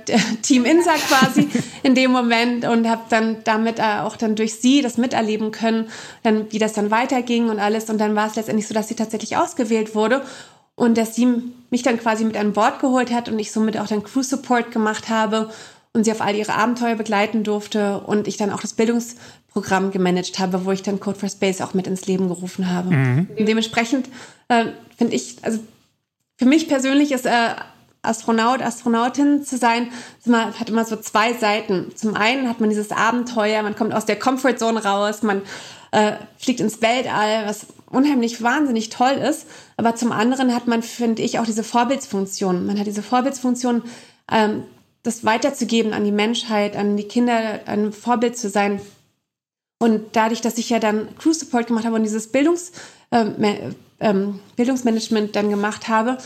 Team 0.41 0.65
Insa 0.65 0.93
quasi 0.95 1.47
in 1.83 1.95
dem 1.95 2.11
Moment 2.11 2.65
und 2.65 2.89
habe 2.89 3.03
dann 3.09 3.37
damit 3.43 3.81
auch 3.81 4.17
dann 4.17 4.35
durch 4.35 4.55
sie 4.55 4.81
das 4.81 4.97
miterleben 4.97 5.51
können, 5.51 5.89
dann 6.23 6.51
wie 6.51 6.59
das 6.59 6.73
dann 6.73 6.91
weiterging 6.91 7.49
und 7.49 7.59
alles 7.59 7.89
und 7.89 7.97
dann 7.97 8.15
war 8.15 8.27
es 8.27 8.35
letztendlich 8.35 8.67
so, 8.67 8.73
dass 8.73 8.87
sie 8.87 8.95
tatsächlich 8.95 9.37
ausgewählt 9.37 9.95
wurde 9.95 10.21
und 10.75 10.97
dass 10.97 11.15
sie 11.15 11.27
mich 11.69 11.83
dann 11.83 11.97
quasi 11.97 12.25
mit 12.25 12.37
an 12.37 12.53
Bord 12.53 12.79
geholt 12.79 13.13
hat 13.13 13.29
und 13.29 13.39
ich 13.39 13.51
somit 13.51 13.77
auch 13.79 13.87
dann 13.87 14.03
Crew 14.03 14.23
Support 14.23 14.71
gemacht 14.71 15.09
habe 15.09 15.49
und 15.93 16.03
sie 16.03 16.11
auf 16.11 16.21
all 16.21 16.35
ihre 16.35 16.53
Abenteuer 16.53 16.95
begleiten 16.95 17.43
durfte 17.43 18.01
und 18.01 18.27
ich 18.27 18.35
dann 18.35 18.51
auch 18.51 18.59
das 18.59 18.73
Bildungsprogramm 18.73 19.91
gemanagt 19.91 20.37
habe, 20.39 20.65
wo 20.65 20.71
ich 20.71 20.83
dann 20.83 20.99
Code 20.99 21.17
for 21.17 21.29
Space 21.29 21.61
auch 21.61 21.73
mit 21.73 21.87
ins 21.87 22.05
Leben 22.05 22.27
gerufen 22.27 22.69
habe. 22.69 22.93
Mhm. 22.93 23.27
Dementsprechend 23.39 24.09
äh, 24.49 24.65
finde 24.97 25.15
ich, 25.15 25.37
also 25.43 25.59
für 26.37 26.45
mich 26.45 26.67
persönlich 26.67 27.13
ist 27.13 27.25
äh, 27.25 27.55
Astronaut, 28.05 28.61
Astronautin 28.61 29.43
zu 29.43 29.57
sein, 29.57 29.89
hat 30.31 30.69
immer 30.69 30.85
so 30.85 30.95
zwei 30.95 31.33
Seiten. 31.33 31.91
Zum 31.95 32.15
einen 32.15 32.49
hat 32.49 32.59
man 32.59 32.69
dieses 32.69 32.91
Abenteuer, 32.91 33.63
man 33.63 33.75
kommt 33.75 33.93
aus 33.93 34.05
der 34.05 34.17
Comfortzone 34.17 34.83
raus, 34.83 35.23
man 35.23 35.41
äh, 35.91 36.13
fliegt 36.37 36.59
ins 36.59 36.81
Weltall, 36.81 37.45
was 37.45 37.67
unheimlich 37.89 38.41
wahnsinnig 38.41 38.89
toll 38.89 39.13
ist. 39.13 39.47
Aber 39.77 39.95
zum 39.95 40.11
anderen 40.11 40.53
hat 40.53 40.67
man, 40.67 40.83
finde 40.83 41.21
ich, 41.21 41.39
auch 41.39 41.45
diese 41.45 41.63
Vorbildsfunktion. 41.63 42.65
Man 42.65 42.79
hat 42.79 42.87
diese 42.87 43.03
Vorbildsfunktion, 43.03 43.83
ähm, 44.31 44.63
das 45.03 45.23
weiterzugeben 45.23 45.93
an 45.93 46.03
die 46.03 46.11
Menschheit, 46.11 46.75
an 46.75 46.97
die 46.97 47.07
Kinder, 47.07 47.61
ein 47.65 47.93
Vorbild 47.93 48.37
zu 48.37 48.49
sein. 48.49 48.81
Und 49.79 50.15
dadurch, 50.15 50.41
dass 50.41 50.57
ich 50.57 50.69
ja 50.69 50.79
dann 50.79 51.15
Crew 51.17 51.33
Support 51.33 51.67
gemacht 51.67 51.85
habe 51.85 51.95
und 51.95 52.03
dieses 52.03 52.31
Bildungs, 52.31 52.71
ähm, 53.11 53.35
ähm, 53.99 54.39
Bildungsmanagement 54.55 55.35
dann 55.35 55.49
gemacht 55.49 55.87
habe, 55.87 56.17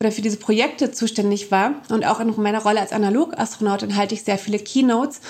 oder 0.00 0.12
für 0.12 0.22
diese 0.22 0.36
Projekte 0.36 0.92
zuständig 0.92 1.50
war. 1.50 1.74
Und 1.90 2.06
auch 2.06 2.20
in 2.20 2.32
meiner 2.40 2.62
Rolle 2.62 2.80
als 2.80 2.92
Analogastronautin 2.92 3.96
halte 3.96 4.14
ich 4.14 4.22
sehr 4.22 4.38
viele 4.38 4.58
Keynotes. 4.58 5.20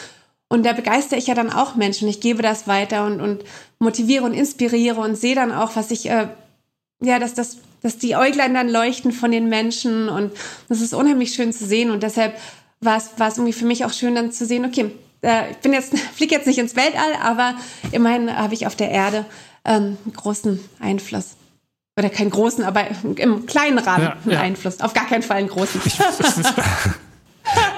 Und 0.49 0.65
da 0.65 0.73
begeistere 0.73 1.19
ich 1.19 1.27
ja 1.27 1.35
dann 1.35 1.51
auch 1.51 1.75
Menschen. 1.75 2.09
Ich 2.09 2.21
gebe 2.21 2.43
das 2.43 2.67
weiter 2.67 3.07
und, 3.07 3.21
und 3.21 3.45
motiviere 3.79 4.25
und 4.25 4.35
inspiriere 4.35 5.01
und 5.01 5.17
sehe 5.17 5.35
dann 5.35 5.53
auch, 5.53 5.77
was 5.77 5.91
ich, 5.91 6.09
äh, 6.11 6.29
ja, 7.03 7.19
dass, 7.19 7.35
das, 7.35 7.59
dass 7.83 7.99
die 7.99 8.17
Äuglein 8.17 8.55
dann 8.55 8.69
leuchten 8.69 9.13
von 9.13 9.31
den 9.31 9.49
Menschen. 9.49 10.09
Und 10.09 10.33
das 10.69 10.81
ist 10.81 10.95
unheimlich 10.95 11.33
schön 11.33 11.53
zu 11.53 11.67
sehen. 11.67 11.91
Und 11.91 12.03
deshalb 12.03 12.39
war 12.81 12.99
es, 12.99 13.11
war 13.17 13.29
es 13.29 13.39
irgendwie 13.39 13.55
für 13.55 13.67
mich 13.67 13.85
auch 13.85 13.93
schön 13.93 14.15
dann 14.15 14.33
zu 14.33 14.45
sehen, 14.45 14.67
okay, 14.67 14.91
äh, 15.23 15.51
ich 15.51 15.59
bin 15.59 15.73
jetzt, 15.73 15.99
fliege 16.15 16.35
jetzt 16.35 16.47
nicht 16.47 16.59
ins 16.59 16.77
Weltall, 16.77 17.15
aber 17.23 17.55
immerhin 17.93 18.35
habe 18.35 18.53
ich 18.53 18.67
auf 18.67 18.77
der 18.77 18.91
Erde 18.91 19.25
ähm, 19.65 19.97
großen 20.15 20.61
Einfluss 20.79 21.38
oder 21.99 22.11
keinen 22.11 22.31
großen, 22.31 22.65
aber 22.65 22.85
im 23.17 23.47
kleinen 23.47 23.79
Rahmen 23.79 24.05
ja, 24.05 24.17
einen 24.25 24.31
ja. 24.31 24.41
Einfluss. 24.41 24.81
Auf 24.81 24.95
gar 24.95 25.07
keinen 25.07 25.23
Fall 25.23 25.39
einen 25.39 25.49
großen. 25.49 25.81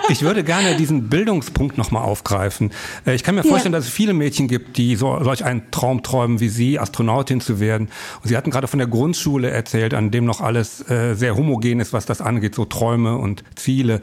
Ich 0.09 0.23
würde 0.23 0.45
gerne 0.45 0.77
diesen 0.77 1.09
Bildungspunkt 1.09 1.79
nochmal 1.79 2.03
aufgreifen. 2.03 2.71
Äh, 3.07 3.15
ich 3.15 3.25
kann 3.25 3.35
mir 3.35 3.45
vorstellen, 3.45 3.73
ja. 3.73 3.79
dass 3.79 3.89
es 3.89 3.93
viele 3.95 4.13
Mädchen 4.13 4.47
gibt, 4.47 4.77
die 4.77 4.97
so, 4.97 5.23
solch 5.23 5.45
einen 5.45 5.71
Traum 5.71 6.03
träumen 6.03 6.39
wie 6.41 6.51
Sie, 6.51 6.79
Astronautin 6.79 7.41
zu 7.41 7.61
werden. 7.61 7.89
Und 8.23 8.29
Sie 8.29 8.37
hatten 8.37 8.51
gerade 8.51 8.69
von 8.69 8.79
der 8.79 8.89
Grundschule 8.89 9.49
erzählt, 9.51 9.95
an 9.95 10.11
dem 10.11 10.27
noch 10.27 10.41
alles 10.41 10.89
äh, 10.91 11.15
sehr 11.15 11.37
homogen 11.37 11.81
ist, 11.81 11.93
was 11.93 12.05
das 12.05 12.21
angeht, 12.21 12.55
so 12.55 12.67
Träume 12.67 13.17
und 13.17 13.43
Ziele. 13.57 14.01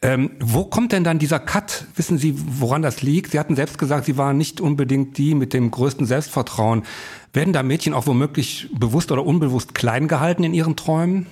Ähm, 0.00 0.30
wo 0.38 0.64
kommt 0.64 0.92
denn 0.92 1.02
dann 1.02 1.18
dieser 1.18 1.40
Cut? 1.40 1.86
Wissen 1.96 2.18
Sie, 2.18 2.34
woran 2.36 2.82
das 2.82 3.02
liegt? 3.02 3.32
Sie 3.32 3.38
hatten 3.40 3.56
selbst 3.56 3.78
gesagt, 3.78 4.04
Sie 4.04 4.16
waren 4.16 4.38
nicht 4.38 4.60
unbedingt 4.60 5.18
die 5.18 5.34
mit 5.34 5.52
dem 5.52 5.72
größten 5.72 6.06
Selbstvertrauen. 6.06 6.84
Werden 7.32 7.52
da 7.52 7.62
Mädchen 7.62 7.94
auch 7.94 8.06
womöglich 8.06 8.68
bewusst 8.72 9.12
oder 9.12 9.24
unbewusst 9.24 9.74
klein 9.74 10.08
gehalten 10.08 10.44
in 10.44 10.54
ihren 10.54 10.76
Träumen? 10.76 11.26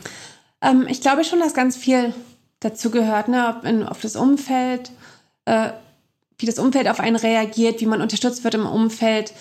Ähm, 0.62 0.86
ich 0.88 1.00
glaube 1.00 1.24
schon, 1.24 1.40
dass 1.40 1.54
ganz 1.54 1.76
viel 1.76 2.14
dazu 2.60 2.90
gehört, 2.90 3.28
ne? 3.28 3.54
Ob 3.56 3.64
in, 3.64 3.82
auf 3.82 4.00
das 4.00 4.16
Umfeld, 4.16 4.90
äh, 5.44 5.70
wie 6.38 6.46
das 6.46 6.58
Umfeld 6.58 6.88
auf 6.88 7.00
einen 7.00 7.16
reagiert, 7.16 7.80
wie 7.80 7.86
man 7.86 8.02
unterstützt 8.02 8.44
wird 8.44 8.54
im 8.54 8.66
Umfeld, 8.66 9.32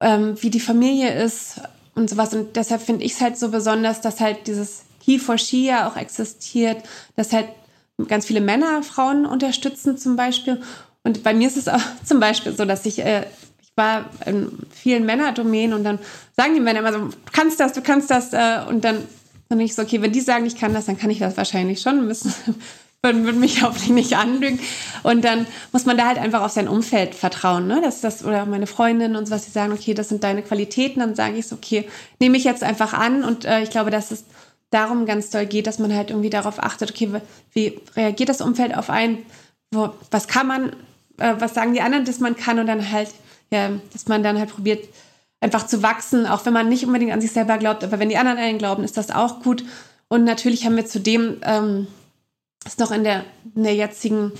ähm, 0.00 0.36
wie 0.40 0.50
die 0.50 0.60
Familie 0.60 1.12
ist 1.22 1.60
und 1.94 2.10
sowas. 2.10 2.34
Und 2.34 2.56
deshalb 2.56 2.82
finde 2.82 3.04
ich 3.04 3.12
es 3.12 3.20
halt 3.20 3.38
so 3.38 3.50
besonders, 3.50 4.00
dass 4.00 4.20
halt 4.20 4.46
dieses 4.46 4.84
He 5.00 5.18
for 5.18 5.38
She 5.38 5.66
ja 5.66 5.88
auch 5.90 5.96
existiert, 5.96 6.82
dass 7.16 7.32
halt 7.32 7.48
ganz 8.08 8.26
viele 8.26 8.40
Männer 8.40 8.82
Frauen 8.82 9.26
unterstützen 9.26 9.98
zum 9.98 10.16
Beispiel. 10.16 10.62
Und 11.04 11.22
bei 11.22 11.34
mir 11.34 11.48
ist 11.48 11.56
es 11.56 11.68
auch 11.68 11.80
zum 12.04 12.20
Beispiel 12.20 12.54
so, 12.54 12.64
dass 12.64 12.86
ich, 12.86 13.00
äh, 13.00 13.22
ich 13.22 13.51
war 13.82 14.04
in 14.26 14.50
vielen 14.70 15.04
Männerdomänen 15.04 15.76
und 15.76 15.84
dann 15.84 15.98
sagen 16.36 16.54
die 16.54 16.60
Männer 16.60 16.80
immer 16.80 16.92
so, 16.92 16.98
du 16.98 17.32
kannst 17.32 17.60
das, 17.60 17.72
du 17.72 17.82
kannst 17.82 18.10
das. 18.10 18.32
Äh, 18.32 18.60
und 18.68 18.84
dann, 18.84 18.98
dann 19.48 19.60
ich 19.60 19.74
so, 19.74 19.82
okay, 19.82 20.00
wenn 20.00 20.12
die 20.12 20.20
sagen, 20.20 20.46
ich 20.46 20.56
kann 20.56 20.72
das, 20.72 20.86
dann 20.86 20.98
kann 20.98 21.10
ich 21.10 21.18
das 21.18 21.36
wahrscheinlich 21.36 21.80
schon. 21.80 22.06
Müssen, 22.06 22.32
würden, 23.02 23.40
mich 23.40 23.62
hoffentlich 23.62 23.90
nicht 23.90 24.16
anlügen. 24.16 24.60
Und 25.02 25.24
dann 25.24 25.46
muss 25.72 25.84
man 25.84 25.96
da 25.96 26.06
halt 26.06 26.18
einfach 26.18 26.42
auf 26.42 26.52
sein 26.52 26.68
Umfeld 26.68 27.14
vertrauen, 27.14 27.66
ne? 27.66 27.80
Dass 27.82 28.00
das, 28.00 28.24
oder 28.24 28.46
meine 28.46 28.68
Freundinnen 28.68 29.16
und 29.16 29.26
so 29.26 29.34
was, 29.34 29.44
die 29.44 29.50
sagen, 29.50 29.72
okay, 29.72 29.92
das 29.94 30.08
sind 30.08 30.22
deine 30.22 30.42
Qualitäten, 30.42 31.00
dann 31.00 31.16
sage 31.16 31.34
ich 31.34 31.46
es, 31.46 31.52
okay, 31.52 31.88
nehme 32.20 32.36
ich 32.36 32.44
jetzt 32.44 32.62
einfach 32.62 32.92
an. 32.92 33.24
Und 33.24 33.44
äh, 33.44 33.62
ich 33.62 33.70
glaube, 33.70 33.90
das 33.90 34.12
ist 34.12 34.26
darum 34.70 35.04
ganz 35.04 35.30
doll 35.30 35.46
geht, 35.46 35.66
dass 35.66 35.78
man 35.78 35.94
halt 35.94 36.10
irgendwie 36.10 36.30
darauf 36.30 36.62
achtet, 36.62 36.90
okay, 36.90 37.10
wie 37.52 37.80
reagiert 37.96 38.28
das 38.28 38.40
Umfeld 38.40 38.76
auf 38.76 38.88
einen, 38.88 39.18
wo, 39.70 39.90
was 40.10 40.28
kann 40.28 40.46
man, 40.46 40.68
äh, 41.18 41.34
was 41.38 41.54
sagen 41.54 41.74
die 41.74 41.82
anderen, 41.82 42.04
dass 42.04 42.20
man 42.20 42.36
kann 42.36 42.58
und 42.58 42.66
dann 42.66 42.90
halt, 42.90 43.10
dass 43.92 44.08
man 44.08 44.22
dann 44.22 44.38
halt 44.38 44.50
probiert, 44.50 44.88
einfach 45.40 45.66
zu 45.66 45.82
wachsen, 45.82 46.26
auch 46.26 46.46
wenn 46.46 46.52
man 46.52 46.68
nicht 46.68 46.86
unbedingt 46.86 47.12
an 47.12 47.20
sich 47.20 47.32
selber 47.32 47.58
glaubt, 47.58 47.82
aber 47.82 47.98
wenn 47.98 48.08
die 48.08 48.16
anderen 48.16 48.38
an 48.38 48.44
einen 48.44 48.58
glauben, 48.58 48.84
ist 48.84 48.96
das 48.96 49.10
auch 49.10 49.42
gut. 49.42 49.64
Und 50.08 50.24
natürlich 50.24 50.64
haben 50.64 50.76
wir 50.76 50.86
zudem, 50.86 51.40
ähm, 51.42 51.88
ist 52.64 52.78
noch 52.78 52.92
in 52.92 53.02
der, 53.02 53.24
in 53.56 53.64
der 53.64 53.74
jetzigen, 53.74 54.32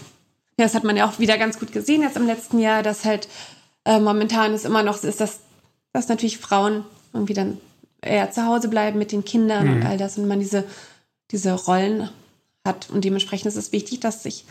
ja, 0.58 0.64
das 0.64 0.74
hat 0.74 0.84
man 0.84 0.96
ja 0.96 1.08
auch 1.08 1.18
wieder 1.18 1.38
ganz 1.38 1.58
gut 1.58 1.72
gesehen 1.72 2.02
jetzt 2.02 2.16
im 2.16 2.26
letzten 2.26 2.58
Jahr, 2.58 2.82
dass 2.82 3.04
halt 3.04 3.28
äh, 3.84 3.98
momentan 3.98 4.54
ist 4.54 4.64
immer 4.64 4.82
noch 4.82 4.96
so 4.96 5.08
ist, 5.08 5.20
dass, 5.20 5.40
dass 5.92 6.08
natürlich 6.08 6.38
Frauen 6.38 6.84
irgendwie 7.12 7.34
dann 7.34 7.58
eher 8.00 8.30
zu 8.30 8.46
Hause 8.46 8.68
bleiben 8.68 8.98
mit 8.98 9.12
den 9.12 9.24
Kindern 9.24 9.66
mhm. 9.66 9.72
und 9.72 9.86
all 9.86 9.98
das 9.98 10.18
und 10.18 10.28
man 10.28 10.40
diese, 10.40 10.64
diese 11.30 11.52
Rollen 11.52 12.10
hat. 12.64 12.90
Und 12.90 13.04
dementsprechend 13.04 13.46
ist 13.46 13.56
es 13.56 13.72
wichtig, 13.72 14.00
dass 14.00 14.22
sich 14.22 14.44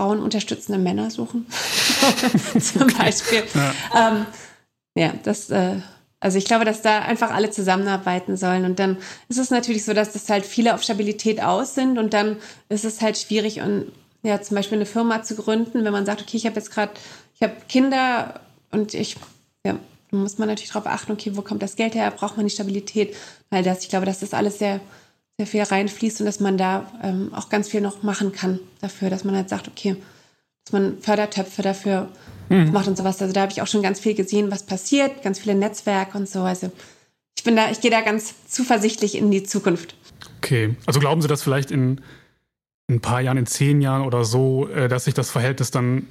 Frauen 0.00 0.22
unterstützende 0.22 0.78
Männer 0.78 1.10
suchen. 1.10 1.46
Zum 2.58 2.86
Beispiel. 2.96 3.42
Ja, 3.54 3.74
ähm, 4.08 4.26
ja 4.94 5.12
das, 5.24 5.50
äh, 5.50 5.76
also 6.20 6.38
ich 6.38 6.46
glaube, 6.46 6.64
dass 6.64 6.80
da 6.80 7.00
einfach 7.00 7.30
alle 7.30 7.50
zusammenarbeiten 7.50 8.38
sollen. 8.38 8.64
Und 8.64 8.78
dann 8.78 8.96
ist 9.28 9.38
es 9.38 9.50
natürlich 9.50 9.84
so, 9.84 9.92
dass 9.92 10.14
das 10.14 10.30
halt 10.30 10.46
viele 10.46 10.74
auf 10.74 10.82
Stabilität 10.82 11.42
aus 11.42 11.74
sind 11.74 11.98
und 11.98 12.14
dann 12.14 12.38
ist 12.70 12.86
es 12.86 13.02
halt 13.02 13.18
schwierig, 13.18 13.60
und 13.60 13.92
ja, 14.22 14.40
zum 14.40 14.54
Beispiel 14.54 14.78
eine 14.78 14.86
Firma 14.86 15.22
zu 15.22 15.36
gründen, 15.36 15.84
wenn 15.84 15.92
man 15.92 16.06
sagt, 16.06 16.22
okay, 16.22 16.38
ich 16.38 16.46
habe 16.46 16.56
jetzt 16.56 16.70
gerade, 16.70 16.92
ich 17.34 17.42
habe 17.42 17.56
Kinder 17.68 18.40
und 18.70 18.94
ich 18.94 19.16
ja, 19.66 19.76
da 20.10 20.16
muss 20.16 20.38
man 20.38 20.48
natürlich 20.48 20.72
darauf 20.72 20.86
achten, 20.86 21.12
okay, 21.12 21.32
wo 21.34 21.42
kommt 21.42 21.62
das 21.62 21.76
Geld 21.76 21.94
her? 21.94 22.10
Braucht 22.10 22.38
man 22.38 22.46
die 22.46 22.52
Stabilität? 22.52 23.14
Weil 23.50 23.62
das, 23.62 23.82
ich 23.82 23.90
glaube, 23.90 24.06
dass 24.06 24.20
das 24.20 24.32
alles 24.32 24.58
sehr, 24.58 24.80
sehr 25.40 25.46
viel 25.46 25.62
reinfließt 25.62 26.20
und 26.20 26.26
dass 26.26 26.40
man 26.40 26.58
da 26.58 26.90
ähm, 27.02 27.32
auch 27.32 27.48
ganz 27.48 27.68
viel 27.68 27.80
noch 27.80 28.02
machen 28.02 28.32
kann 28.32 28.60
dafür, 28.82 29.08
dass 29.08 29.24
man 29.24 29.34
halt 29.34 29.48
sagt, 29.48 29.68
okay, 29.68 29.96
dass 30.64 30.72
man 30.72 30.98
Fördertöpfe 31.00 31.62
dafür 31.62 32.10
mhm. 32.50 32.72
macht 32.72 32.88
und 32.88 32.98
sowas. 32.98 33.22
Also 33.22 33.32
da 33.32 33.42
habe 33.42 33.52
ich 33.52 33.62
auch 33.62 33.66
schon 33.66 33.82
ganz 33.82 34.00
viel 34.00 34.14
gesehen, 34.14 34.50
was 34.50 34.64
passiert, 34.64 35.22
ganz 35.22 35.38
viele 35.38 35.54
Netzwerke 35.54 36.18
und 36.18 36.28
so. 36.28 36.40
Also 36.40 36.70
ich 37.38 37.42
bin 37.42 37.56
da, 37.56 37.70
ich 37.70 37.80
gehe 37.80 37.90
da 37.90 38.02
ganz 38.02 38.34
zuversichtlich 38.48 39.14
in 39.14 39.30
die 39.30 39.42
Zukunft. 39.42 39.94
Okay, 40.38 40.76
also 40.84 41.00
glauben 41.00 41.22
Sie, 41.22 41.28
dass 41.28 41.42
vielleicht 41.42 41.70
in, 41.70 42.02
in 42.86 42.96
ein 42.96 43.00
paar 43.00 43.22
Jahren, 43.22 43.38
in 43.38 43.46
zehn 43.46 43.80
Jahren 43.80 44.02
oder 44.02 44.24
so, 44.24 44.68
äh, 44.68 44.88
dass 44.88 45.04
sich 45.04 45.14
das 45.14 45.30
Verhältnis 45.30 45.70
dann 45.70 46.06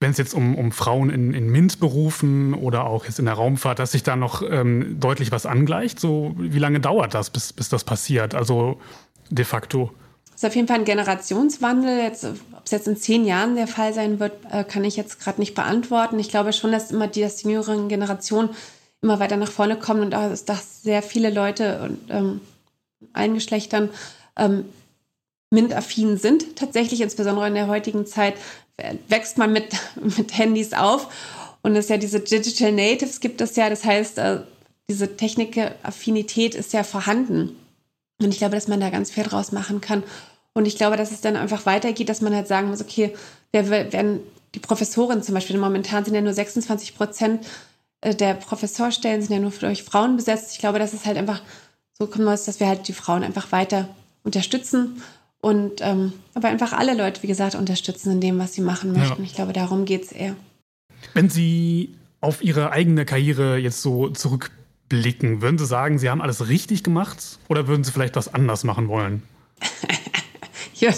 wenn 0.00 0.12
es 0.12 0.18
jetzt 0.18 0.34
um, 0.34 0.54
um 0.54 0.70
Frauen 0.70 1.10
in, 1.10 1.34
in 1.34 1.50
MINT-Berufen 1.50 2.54
oder 2.54 2.86
auch 2.86 3.04
jetzt 3.04 3.18
in 3.18 3.24
der 3.24 3.34
Raumfahrt, 3.34 3.78
dass 3.78 3.92
sich 3.92 4.04
da 4.04 4.14
noch 4.14 4.42
ähm, 4.48 5.00
deutlich 5.00 5.32
was 5.32 5.44
angleicht? 5.44 5.98
So, 5.98 6.34
wie 6.38 6.58
lange 6.58 6.78
dauert 6.80 7.14
das, 7.14 7.30
bis, 7.30 7.52
bis 7.52 7.68
das 7.68 7.84
passiert? 7.84 8.34
Also 8.34 8.80
de 9.30 9.44
facto. 9.44 9.90
Das 10.30 10.44
ist 10.44 10.48
auf 10.50 10.54
jeden 10.54 10.68
Fall 10.68 10.78
ein 10.78 10.84
Generationswandel. 10.84 11.98
Jetzt, 11.98 12.24
ob 12.24 12.64
es 12.64 12.70
jetzt 12.70 12.86
in 12.86 12.96
zehn 12.96 13.24
Jahren 13.24 13.56
der 13.56 13.66
Fall 13.66 13.92
sein 13.92 14.20
wird, 14.20 14.32
äh, 14.52 14.62
kann 14.62 14.84
ich 14.84 14.96
jetzt 14.96 15.18
gerade 15.18 15.40
nicht 15.40 15.56
beantworten. 15.56 16.18
Ich 16.20 16.28
glaube 16.28 16.52
schon, 16.52 16.70
dass 16.70 16.92
immer 16.92 17.08
die, 17.08 17.22
dass 17.22 17.36
die 17.36 17.48
jüngeren 17.48 17.88
Generationen 17.88 18.50
immer 19.02 19.18
weiter 19.18 19.36
nach 19.36 19.50
vorne 19.50 19.76
kommen 19.76 20.02
und 20.02 20.10
dass, 20.12 20.44
dass 20.44 20.82
sehr 20.82 21.02
viele 21.02 21.30
Leute 21.30 21.82
und 21.82 21.98
ähm, 22.08 22.40
allen 23.12 23.34
Geschlechtern 23.34 23.90
ähm, 24.36 24.64
MINT-affin 25.50 26.18
sind, 26.18 26.56
tatsächlich, 26.56 27.00
insbesondere 27.00 27.48
in 27.48 27.54
der 27.54 27.68
heutigen 27.68 28.06
Zeit, 28.06 28.34
wächst 29.08 29.38
man 29.38 29.52
mit, 29.52 29.72
mit 30.16 30.36
Handys 30.36 30.72
auf. 30.72 31.08
Und 31.62 31.76
es 31.76 31.88
ja 31.88 31.96
diese 31.96 32.20
Digital 32.20 32.72
Natives 32.72 33.20
gibt 33.20 33.40
es 33.40 33.56
ja, 33.56 33.68
das 33.68 33.84
heißt, 33.84 34.18
äh, 34.18 34.40
diese 34.88 35.16
Technikaffinität 35.16 36.54
ist 36.54 36.72
ja 36.72 36.82
vorhanden. 36.82 37.56
Und 38.20 38.32
ich 38.32 38.38
glaube, 38.38 38.54
dass 38.54 38.68
man 38.68 38.80
da 38.80 38.90
ganz 38.90 39.10
viel 39.10 39.24
draus 39.24 39.52
machen 39.52 39.80
kann. 39.80 40.02
Und 40.54 40.66
ich 40.66 40.76
glaube, 40.76 40.96
dass 40.96 41.12
es 41.12 41.20
dann 41.20 41.36
einfach 41.36 41.66
weitergeht, 41.66 42.08
dass 42.08 42.20
man 42.20 42.34
halt 42.34 42.48
sagen 42.48 42.68
muss, 42.70 42.80
okay, 42.80 43.14
wir 43.52 43.68
werden 43.70 44.20
die 44.54 44.60
Professoren 44.60 45.22
zum 45.22 45.34
Beispiel, 45.34 45.58
momentan 45.58 46.04
sind 46.04 46.14
ja 46.14 46.20
nur 46.20 46.32
26 46.32 46.96
Prozent 46.96 47.46
äh, 48.00 48.14
der 48.14 48.34
Professorstellen 48.34 49.20
sind 49.20 49.32
ja 49.32 49.40
nur 49.40 49.50
durch 49.50 49.82
Frauen 49.82 50.16
besetzt. 50.16 50.52
Ich 50.52 50.58
glaube, 50.58 50.78
dass 50.78 50.92
es 50.92 51.04
halt 51.04 51.16
einfach 51.16 51.42
so 51.92 52.06
kommen 52.06 52.24
muss, 52.24 52.44
dass 52.44 52.60
wir 52.60 52.68
halt 52.68 52.88
die 52.88 52.92
Frauen 52.92 53.24
einfach 53.24 53.52
weiter 53.52 53.88
unterstützen 54.22 55.02
und 55.40 55.80
ähm, 55.80 56.12
aber 56.34 56.48
einfach 56.48 56.72
alle 56.72 56.94
Leute, 56.94 57.22
wie 57.22 57.28
gesagt, 57.28 57.54
unterstützen 57.54 58.12
in 58.12 58.20
dem, 58.20 58.38
was 58.38 58.54
sie 58.54 58.60
machen 58.60 58.92
möchten. 58.92 59.22
Ja. 59.22 59.24
Ich 59.24 59.34
glaube, 59.34 59.52
darum 59.52 59.84
geht 59.84 60.04
es 60.04 60.12
eher. 60.12 60.34
Wenn 61.14 61.30
Sie 61.30 61.94
auf 62.20 62.42
Ihre 62.42 62.72
eigene 62.72 63.04
Karriere 63.04 63.56
jetzt 63.56 63.82
so 63.82 64.08
zurückblicken, 64.08 65.40
würden 65.40 65.58
Sie 65.58 65.66
sagen, 65.66 65.98
Sie 65.98 66.10
haben 66.10 66.20
alles 66.20 66.48
richtig 66.48 66.82
gemacht 66.82 67.38
oder 67.48 67.68
würden 67.68 67.84
Sie 67.84 67.92
vielleicht 67.92 68.16
was 68.16 68.34
anders 68.34 68.64
machen 68.64 68.88
wollen? 68.88 69.22
ja, 70.74 70.90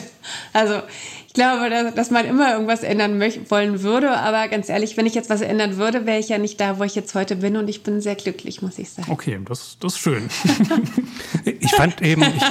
also 0.54 0.80
ich 1.26 1.34
glaube, 1.34 1.92
dass 1.94 2.10
man 2.10 2.24
immer 2.24 2.52
irgendwas 2.54 2.82
ändern 2.82 3.20
wollen 3.20 3.82
würde, 3.82 4.10
aber 4.10 4.48
ganz 4.48 4.68
ehrlich, 4.68 4.96
wenn 4.96 5.06
ich 5.06 5.14
jetzt 5.14 5.30
was 5.30 5.42
ändern 5.42 5.76
würde, 5.76 6.06
wäre 6.06 6.18
ich 6.18 6.28
ja 6.28 6.38
nicht 6.38 6.60
da, 6.60 6.78
wo 6.78 6.84
ich 6.84 6.94
jetzt 6.94 7.14
heute 7.14 7.36
bin 7.36 7.56
und 7.56 7.68
ich 7.68 7.82
bin 7.82 8.00
sehr 8.00 8.16
glücklich, 8.16 8.62
muss 8.62 8.78
ich 8.78 8.90
sagen. 8.90 9.12
Okay, 9.12 9.38
das, 9.44 9.76
das 9.78 9.94
ist 9.94 10.00
schön. 10.00 10.28
ich 11.44 11.70
fand 11.72 12.02
eben, 12.02 12.22
ich, 12.22 12.42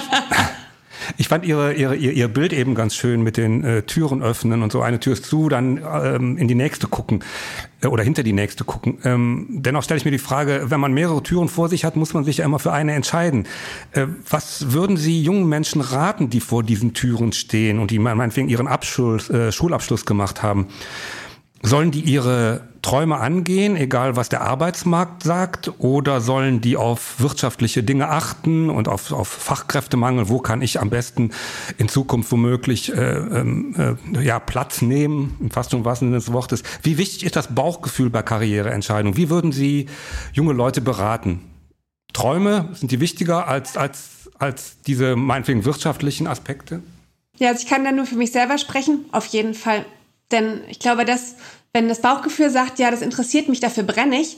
ich 1.17 1.27
fand 1.27 1.45
ihre, 1.45 1.73
ihre, 1.73 1.95
ihr, 1.95 2.11
ihr 2.13 2.27
Bild 2.27 2.53
eben 2.53 2.75
ganz 2.75 2.95
schön 2.95 3.21
mit 3.21 3.37
den 3.37 3.63
äh, 3.63 3.81
Türen 3.83 4.21
öffnen 4.21 4.63
und 4.63 4.71
so 4.71 4.81
eine 4.81 4.99
Tür 4.99 5.13
ist 5.13 5.25
zu, 5.25 5.49
dann 5.49 5.77
ähm, 5.77 6.37
in 6.37 6.47
die 6.47 6.55
nächste 6.55 6.87
gucken 6.87 7.23
äh, 7.81 7.87
oder 7.87 8.03
hinter 8.03 8.23
die 8.23 8.33
nächste 8.33 8.63
gucken. 8.63 8.97
Ähm, 9.03 9.47
dennoch 9.49 9.83
stelle 9.83 9.97
ich 9.97 10.05
mir 10.05 10.11
die 10.11 10.17
Frage, 10.17 10.65
wenn 10.69 10.79
man 10.79 10.93
mehrere 10.93 11.23
Türen 11.23 11.49
vor 11.49 11.69
sich 11.69 11.85
hat, 11.85 11.95
muss 11.95 12.13
man 12.13 12.23
sich 12.23 12.37
ja 12.37 12.45
immer 12.45 12.59
für 12.59 12.71
eine 12.71 12.93
entscheiden. 12.93 13.47
Äh, 13.91 14.07
was 14.29 14.73
würden 14.73 14.97
Sie 14.97 15.21
jungen 15.21 15.47
Menschen 15.47 15.81
raten, 15.81 16.29
die 16.29 16.39
vor 16.39 16.63
diesen 16.63 16.93
Türen 16.93 17.31
stehen 17.31 17.79
und 17.79 17.91
die 17.91 17.99
meinetwegen 17.99 18.49
ihren 18.49 18.67
Abschluss, 18.67 19.29
äh, 19.29 19.51
Schulabschluss 19.51 20.05
gemacht 20.05 20.43
haben? 20.43 20.67
Sollen 21.61 21.91
die 21.91 22.01
ihre 22.01 22.61
Träume 22.81 23.17
angehen, 23.17 23.75
egal 23.75 24.15
was 24.15 24.29
der 24.29 24.41
Arbeitsmarkt 24.41 25.23
sagt, 25.23 25.73
oder 25.79 26.21
sollen 26.21 26.61
die 26.61 26.77
auf 26.77 27.19
wirtschaftliche 27.19 27.83
Dinge 27.83 28.07
achten 28.07 28.69
und 28.69 28.87
auf, 28.87 29.11
auf 29.11 29.27
Fachkräftemangel? 29.27 30.29
Wo 30.29 30.39
kann 30.39 30.61
ich 30.61 30.79
am 30.79 30.89
besten 30.89 31.31
in 31.77 31.89
Zukunft 31.89 32.31
womöglich 32.31 32.93
äh, 32.93 33.17
äh, 33.17 33.95
ja, 34.21 34.39
Platz 34.39 34.81
nehmen, 34.81 35.49
fast 35.51 35.71
schon 35.71 35.83
was 35.83 35.99
des 35.99 36.31
Wortes? 36.31 36.63
Wie 36.81 36.97
wichtig 36.97 37.25
ist 37.25 37.35
das 37.35 37.53
Bauchgefühl 37.53 38.09
bei 38.09 38.21
Karriereentscheidungen? 38.21 39.17
Wie 39.17 39.29
würden 39.29 39.51
Sie 39.51 39.87
junge 40.31 40.53
Leute 40.53 40.79
beraten? 40.79 41.41
Träume 42.13 42.69
sind 42.73 42.91
die 42.91 43.01
wichtiger 43.01 43.47
als, 43.47 43.75
als, 43.75 44.29
als 44.39 44.81
diese 44.87 45.17
meinetwegen 45.17 45.65
wirtschaftlichen 45.65 46.25
Aspekte? 46.27 46.81
Ja, 47.37 47.49
also 47.49 47.61
ich 47.63 47.69
kann 47.69 47.83
da 47.83 47.91
nur 47.91 48.05
für 48.05 48.15
mich 48.15 48.31
selber 48.31 48.57
sprechen, 48.57 49.05
auf 49.11 49.25
jeden 49.25 49.53
Fall. 49.53 49.85
Denn 50.31 50.61
ich 50.67 50.79
glaube, 50.79 51.05
dass, 51.05 51.35
wenn 51.73 51.87
das 51.87 52.01
Bauchgefühl 52.01 52.49
sagt, 52.49 52.79
ja, 52.79 52.91
das 52.91 53.01
interessiert 53.01 53.49
mich, 53.49 53.59
dafür 53.59 53.83
brenne 53.83 54.19
ich, 54.19 54.37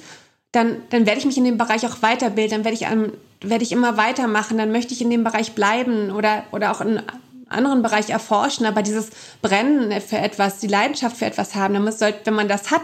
dann, 0.52 0.82
dann 0.90 1.06
werde 1.06 1.20
ich 1.20 1.26
mich 1.26 1.38
in 1.38 1.46
dem 1.46 1.58
Bereich 1.58 1.86
auch 1.86 2.02
weiterbilden, 2.02 2.64
dann 2.64 2.66
werde 2.66 2.76
ich, 2.76 2.88
um, 2.88 3.12
werde 3.42 3.64
ich 3.64 3.72
immer 3.72 3.98
weitermachen, 3.98 4.58
dann 4.58 4.72
möchte 4.72 4.94
ich 4.94 5.02
in 5.02 5.10
dem 5.10 5.24
Bereich 5.24 5.54
bleiben 5.54 6.12
oder, 6.12 6.44
oder 6.52 6.72
auch 6.72 6.82
in 6.82 7.02
anderen 7.48 7.82
Bereich 7.82 8.10
erforschen. 8.10 8.66
Aber 8.66 8.82
dieses 8.82 9.10
Brennen 9.42 10.00
für 10.02 10.18
etwas, 10.18 10.60
die 10.60 10.68
Leidenschaft 10.68 11.18
für 11.18 11.26
etwas 11.26 11.56
haben, 11.56 11.74
dann 11.74 11.84
muss, 11.84 12.02
wenn 12.02 12.34
man 12.34 12.48
das 12.48 12.72
hat, 12.72 12.84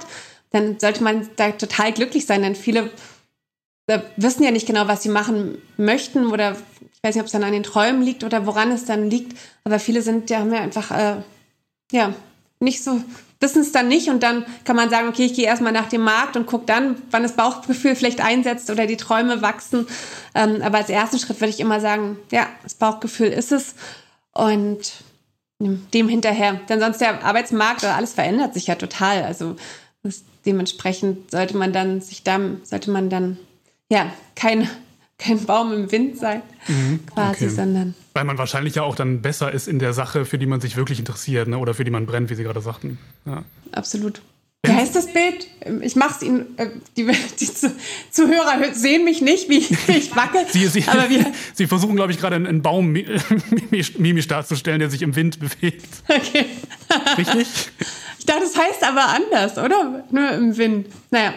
dann 0.52 0.80
sollte 0.80 1.04
man 1.04 1.28
da 1.36 1.52
total 1.52 1.92
glücklich 1.92 2.26
sein, 2.26 2.42
denn 2.42 2.56
viele 2.56 2.90
äh, 3.88 4.00
wissen 4.16 4.44
ja 4.44 4.52
nicht 4.52 4.68
genau, 4.68 4.88
was 4.88 5.04
sie 5.04 5.10
machen 5.10 5.58
möchten 5.78 6.28
oder 6.28 6.56
ich 6.80 7.04
weiß 7.04 7.16
nicht, 7.16 7.22
ob 7.22 7.28
es 7.28 7.34
dann 7.34 7.44
an 7.44 7.52
den 7.52 7.64
Träumen 7.64 8.02
liegt 8.02 8.24
oder 8.24 8.46
woran 8.46 8.72
es 8.72 8.86
dann 8.86 9.10
liegt, 9.10 9.38
aber 9.64 9.80
viele 9.80 10.02
sind, 10.02 10.30
ja, 10.30 10.40
haben 10.40 10.54
ja 10.54 10.62
einfach, 10.62 10.92
äh, 10.92 11.22
ja, 11.92 12.14
nicht 12.60 12.84
so, 12.84 13.02
wissen 13.40 13.62
es 13.62 13.72
dann 13.72 13.88
nicht 13.88 14.10
und 14.10 14.24
dann 14.24 14.46
kann 14.64 14.76
man 14.76 14.90
sagen, 14.90 15.08
okay, 15.08 15.26
ich 15.26 15.36
gehe 15.36 15.46
erstmal 15.46 15.72
nach 15.72 15.90
dem 15.90 16.02
Markt 16.02 16.36
und 16.36 16.48
gucke 16.48 16.66
dann, 16.66 17.02
wann 17.12 17.24
das 17.24 17.36
Bauchgefühl 17.36 17.96
vielleicht 17.96 18.22
einsetzt 18.22 18.70
oder 18.70 18.88
die 18.88 18.98
Träume 18.98 19.42
wachsen. 19.42 19.88
Ähm, 20.34 20.62
aber 20.62 20.80
als 20.80 20.90
ersten 20.90 21.20
Schritt 21.20 21.40
würde 21.40 21.52
ich 21.52 21.60
immer 21.60 21.80
sagen, 21.80 22.18
ja, 22.32 22.48
das 22.64 22.76
Bauchgefühl 22.76 23.28
ist 23.28 23.52
es 23.52 23.76
und 24.34 24.94
dem 25.60 26.08
hinterher. 26.08 26.60
Denn 26.70 26.80
sonst 26.80 27.00
der 27.00 27.24
Arbeitsmarkt 27.24 27.84
oder 27.84 27.96
alles 27.96 28.14
verändert 28.14 28.54
sich 28.54 28.68
ja 28.68 28.76
total. 28.76 29.24
Also 29.24 29.56
dementsprechend 30.46 31.32
sollte 31.32 31.58
man 31.58 31.74
dann 31.74 32.02
sich 32.02 32.24
da, 32.24 32.40
sollte 32.64 32.92
man 32.92 33.10
dann 33.10 33.38
ja 33.90 34.12
kein 34.36 34.70
kein 35.18 35.44
Baum 35.46 35.74
im 35.74 35.92
Wind 35.92 36.18
sein, 36.18 36.42
mhm, 36.68 37.00
quasi, 37.08 37.46
okay. 37.46 37.56
sondern. 37.56 37.96
Weil 38.14 38.24
man 38.24 38.38
wahrscheinlich 38.38 38.76
ja 38.76 38.84
auch 38.84 38.96
dann 38.96 39.22
besser 39.22 39.52
ist 39.52 39.68
in 39.68 39.80
der 39.80 39.94
Sache, 39.94 40.26
für 40.26 40.38
die 40.38 40.46
man 40.46 40.62
sich 40.62 40.78
wirklich 40.78 41.00
interessiert 41.00 41.48
ne? 41.48 41.58
oder 41.58 41.74
für 41.74 41.84
die 41.84 41.92
man 41.92 42.06
brennt, 42.06 42.30
wie 42.30 42.36
Sie 42.36 42.44
gerade 42.44 42.62
sagten. 42.62 43.00
Ja. 43.26 43.44
Absolut. 43.72 44.22
Wie 44.64 44.74
heißt 44.74 44.96
das 44.96 45.14
Bild? 45.14 45.48
Ich 45.82 45.96
mache 45.96 46.16
es 46.16 46.22
Ihnen, 46.22 46.58
äh, 46.58 46.68
die, 46.96 47.06
die 47.40 47.50
Zuhörer 48.12 48.74
sehen 48.74 49.06
mich 49.06 49.22
nicht, 49.22 49.50
wie 49.50 49.58
ich 49.88 50.16
wacke. 50.16 50.46
Sie, 50.50 50.68
Sie, 50.68 50.84
aber 50.88 51.10
wir 51.10 51.26
Sie 51.54 51.68
versuchen, 51.68 51.96
glaube 51.96 52.12
ich, 52.12 52.20
gerade 52.20 52.36
einen 52.36 52.62
Baum 52.62 52.92
mimisch 52.92 54.28
darzustellen, 54.28 54.80
der 54.80 54.90
sich 54.90 55.02
im 55.02 55.16
Wind 55.16 55.40
bewegt. 55.40 55.86
Okay. 56.08 56.46
Richtig? 57.18 57.48
Ich 58.20 58.26
dachte, 58.26 58.42
das 58.42 58.58
heißt 58.58 58.84
aber 58.84 59.08
anders, 59.08 59.58
oder? 59.58 60.04
Nur 60.12 60.32
im 60.32 60.58
Wind. 60.58 60.88
Naja, 61.12 61.34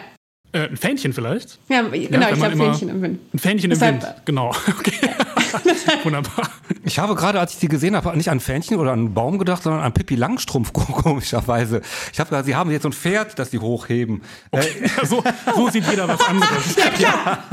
äh, 0.53 0.67
ein 0.67 0.77
Fähnchen 0.77 1.13
vielleicht? 1.13 1.59
Ja, 1.69 1.81
genau, 1.81 1.93
ja, 1.93 2.29
ich 2.29 2.35
glaube 2.35 2.57
Fähnchen 2.57 2.89
im 2.89 3.01
Wind. 3.01 3.19
Ein 3.33 3.39
Fähnchen 3.39 3.69
Deshalb, 3.69 3.95
im 3.95 4.01
Wind, 4.01 4.15
genau. 4.25 4.55
Okay. 4.79 5.09
Wunderbar. 6.03 6.49
Ich 6.83 6.99
habe 6.99 7.15
gerade, 7.15 7.39
als 7.39 7.53
ich 7.53 7.59
die 7.59 7.67
gesehen 7.67 7.95
habe, 7.95 8.15
nicht 8.15 8.29
an 8.29 8.39
Fähnchen 8.39 8.77
oder 8.77 8.91
an 8.91 8.99
einen 8.99 9.13
Baum 9.13 9.37
gedacht, 9.37 9.63
sondern 9.63 9.81
an 9.81 9.93
Pippi 9.93 10.15
Langstrumpf, 10.15 10.73
komischerweise. 10.73 11.81
Ich 12.11 12.19
habe 12.19 12.29
gesagt, 12.29 12.45
sie 12.45 12.55
haben 12.55 12.71
jetzt 12.71 12.83
so 12.83 12.89
ein 12.89 12.93
Pferd, 12.93 13.37
das 13.37 13.51
sie 13.51 13.59
hochheben. 13.59 14.21
Okay. 14.51 14.67
Äh, 14.83 15.05
so, 15.05 15.23
so, 15.55 15.69
sieht 15.69 15.87
jeder 15.89 16.07
was 16.07 16.21
anderes. 16.21 16.75
ja, 16.75 16.89
klar. 16.89 17.43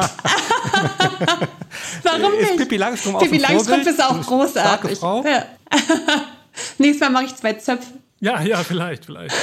Warum 2.03 2.33
nicht? 2.33 2.51
Ist 2.51 2.57
Pippi 2.57 2.77
Langstrumpf 2.77 3.19
Pippi 3.21 3.39
Langstrumpf 3.39 3.87
ist 3.87 4.03
auch 4.03 4.21
großartig. 4.21 4.99
Frau? 4.99 5.25
Ja. 5.25 5.45
Nächstes 6.79 7.01
Mal 7.01 7.11
mache 7.11 7.25
ich 7.27 7.37
zwei 7.37 7.53
Zöpfe. 7.55 7.93
Ja, 8.20 8.42
ja, 8.42 8.64
vielleicht, 8.64 9.04
vielleicht. 9.04 9.35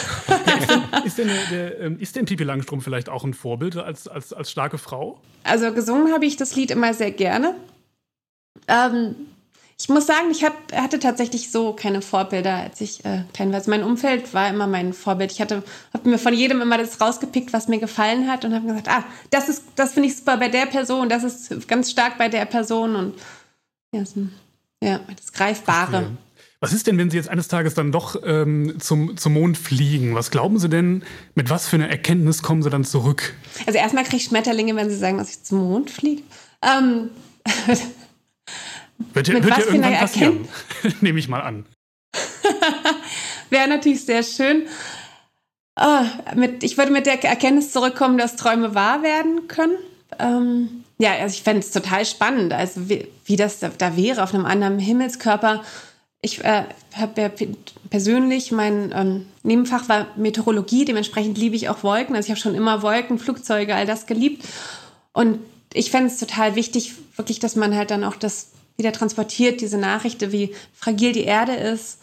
ist, 1.05 1.17
denn, 1.17 1.29
ist, 1.29 1.51
denn 1.51 1.71
ähm, 1.79 1.99
ist 1.99 2.15
denn 2.15 2.25
Pipi 2.25 2.43
Langstrumpf 2.43 2.83
vielleicht 2.83 3.07
auch 3.09 3.23
ein 3.23 3.33
Vorbild 3.33 3.77
als, 3.77 4.07
als, 4.07 4.33
als 4.33 4.51
starke 4.51 4.77
Frau? 4.77 5.19
Also 5.43 5.71
gesungen 5.73 6.11
habe 6.13 6.25
ich 6.25 6.35
das 6.35 6.55
Lied 6.55 6.71
immer 6.71 6.93
sehr 6.93 7.11
gerne. 7.11 7.55
Ähm, 8.67 9.15
ich 9.77 9.89
muss 9.89 10.05
sagen, 10.05 10.31
ich 10.31 10.43
hab, 10.43 10.53
hatte 10.73 10.99
tatsächlich 10.99 11.51
so 11.51 11.73
keine 11.73 12.01
Vorbilder, 12.01 12.55
als 12.55 12.79
ich 12.79 13.03
äh, 13.03 13.23
klein 13.33 13.49
war. 13.49 13.55
Also 13.55 13.71
mein 13.71 13.83
Umfeld 13.83 14.33
war 14.33 14.49
immer 14.49 14.67
mein 14.67 14.93
Vorbild. 14.93 15.31
Ich 15.33 15.41
hatte, 15.41 15.63
habe 15.93 16.09
mir 16.09 16.17
von 16.17 16.33
jedem 16.33 16.61
immer 16.61 16.77
das 16.77 16.99
rausgepickt, 16.99 17.51
was 17.51 17.67
mir 17.67 17.79
gefallen 17.79 18.29
hat 18.29 18.45
und 18.45 18.53
habe 18.53 18.67
gesagt, 18.67 18.87
ah, 18.87 19.03
das 19.31 19.49
ist, 19.49 19.63
das 19.75 19.93
finde 19.93 20.09
ich 20.09 20.17
super 20.17 20.37
bei 20.37 20.47
der 20.47 20.65
Person, 20.65 21.09
das 21.09 21.23
ist 21.23 21.67
ganz 21.67 21.91
stark 21.91 22.17
bei 22.17 22.29
der 22.29 22.45
Person 22.45 22.95
und 22.95 23.19
ja, 23.93 24.05
so, 24.05 24.27
ja 24.81 24.99
das 25.13 25.33
Greifbare. 25.33 25.97
Okay. 25.97 26.07
Was 26.65 26.73
ist 26.73 26.87
denn, 26.87 26.97
wenn 26.97 27.11
Sie 27.11 27.17
jetzt 27.17 27.29
eines 27.29 27.47
Tages 27.47 27.75
dann 27.75 27.91
doch 27.91 28.19
ähm, 28.25 28.79
zum, 28.79 29.17
zum 29.17 29.33
Mond 29.33 29.55
fliegen? 29.55 30.15
Was 30.15 30.31
glauben 30.31 30.57
Sie 30.57 30.67
denn, 30.67 31.03
mit 31.35 31.51
was 31.51 31.67
für 31.67 31.75
einer 31.75 31.89
Erkenntnis 31.89 32.41
kommen 32.41 32.63
Sie 32.63 32.71
dann 32.71 32.83
zurück? 32.83 33.35
Also 33.67 33.77
erstmal 33.77 34.03
kriege 34.03 34.17
ich 34.17 34.23
Schmetterlinge, 34.23 34.75
wenn 34.75 34.89
Sie 34.89 34.97
sagen, 34.97 35.19
dass 35.19 35.29
ich 35.29 35.43
zum 35.43 35.59
Mond 35.59 35.91
fliege. 35.91 36.23
Ähm, 36.63 37.11
wird, 39.13 39.27
ja, 39.27 39.35
wird 39.35 39.45
ja 39.45 39.59
irgendwann 39.59 39.93
passieren, 39.93 40.47
nehme 41.01 41.19
ich 41.19 41.27
mal 41.27 41.41
an. 41.41 41.67
Wäre 43.51 43.67
natürlich 43.67 44.03
sehr 44.03 44.23
schön. 44.23 44.63
Oh, 45.79 46.01
mit, 46.35 46.63
ich 46.63 46.79
würde 46.79 46.91
mit 46.91 47.05
der 47.05 47.23
Erkenntnis 47.23 47.73
zurückkommen, 47.73 48.17
dass 48.17 48.37
Träume 48.37 48.73
wahr 48.73 49.03
werden 49.03 49.47
können. 49.47 49.77
Ähm, 50.17 50.83
ja, 50.97 51.11
also 51.11 51.35
ich 51.35 51.43
fände 51.43 51.59
es 51.59 51.69
total 51.69 52.07
spannend, 52.07 52.53
also 52.53 52.89
wie, 52.89 53.07
wie 53.25 53.35
das 53.35 53.59
da, 53.59 53.69
da 53.77 53.95
wäre 53.95 54.23
auf 54.23 54.33
einem 54.33 54.45
anderen 54.45 54.79
Himmelskörper 54.79 55.61
ich 56.21 56.43
äh, 56.43 56.63
habe 56.95 57.21
ja 57.21 57.31
persönlich, 57.89 58.51
mein 58.51 58.91
ähm, 58.95 59.25
Nebenfach 59.43 59.87
war 59.89 60.07
Meteorologie, 60.15 60.85
dementsprechend 60.85 61.37
liebe 61.37 61.55
ich 61.55 61.69
auch 61.69 61.83
Wolken. 61.83 62.15
Also 62.15 62.27
ich 62.27 62.31
habe 62.31 62.39
schon 62.39 62.55
immer 62.55 62.81
Wolken, 62.81 63.19
Flugzeuge, 63.19 63.75
all 63.75 63.85
das 63.85 64.07
geliebt. 64.07 64.43
Und 65.13 65.39
ich 65.73 65.91
fände 65.91 66.07
es 66.07 66.17
total 66.17 66.55
wichtig, 66.55 66.93
wirklich, 67.15 67.39
dass 67.39 67.55
man 67.55 67.75
halt 67.75 67.91
dann 67.91 68.03
auch 68.03 68.15
das 68.15 68.51
wieder 68.77 68.91
transportiert, 68.91 69.61
diese 69.61 69.77
Nachricht, 69.77 70.31
wie 70.31 70.53
fragil 70.73 71.13
die 71.13 71.23
Erde 71.23 71.53
ist. 71.53 71.99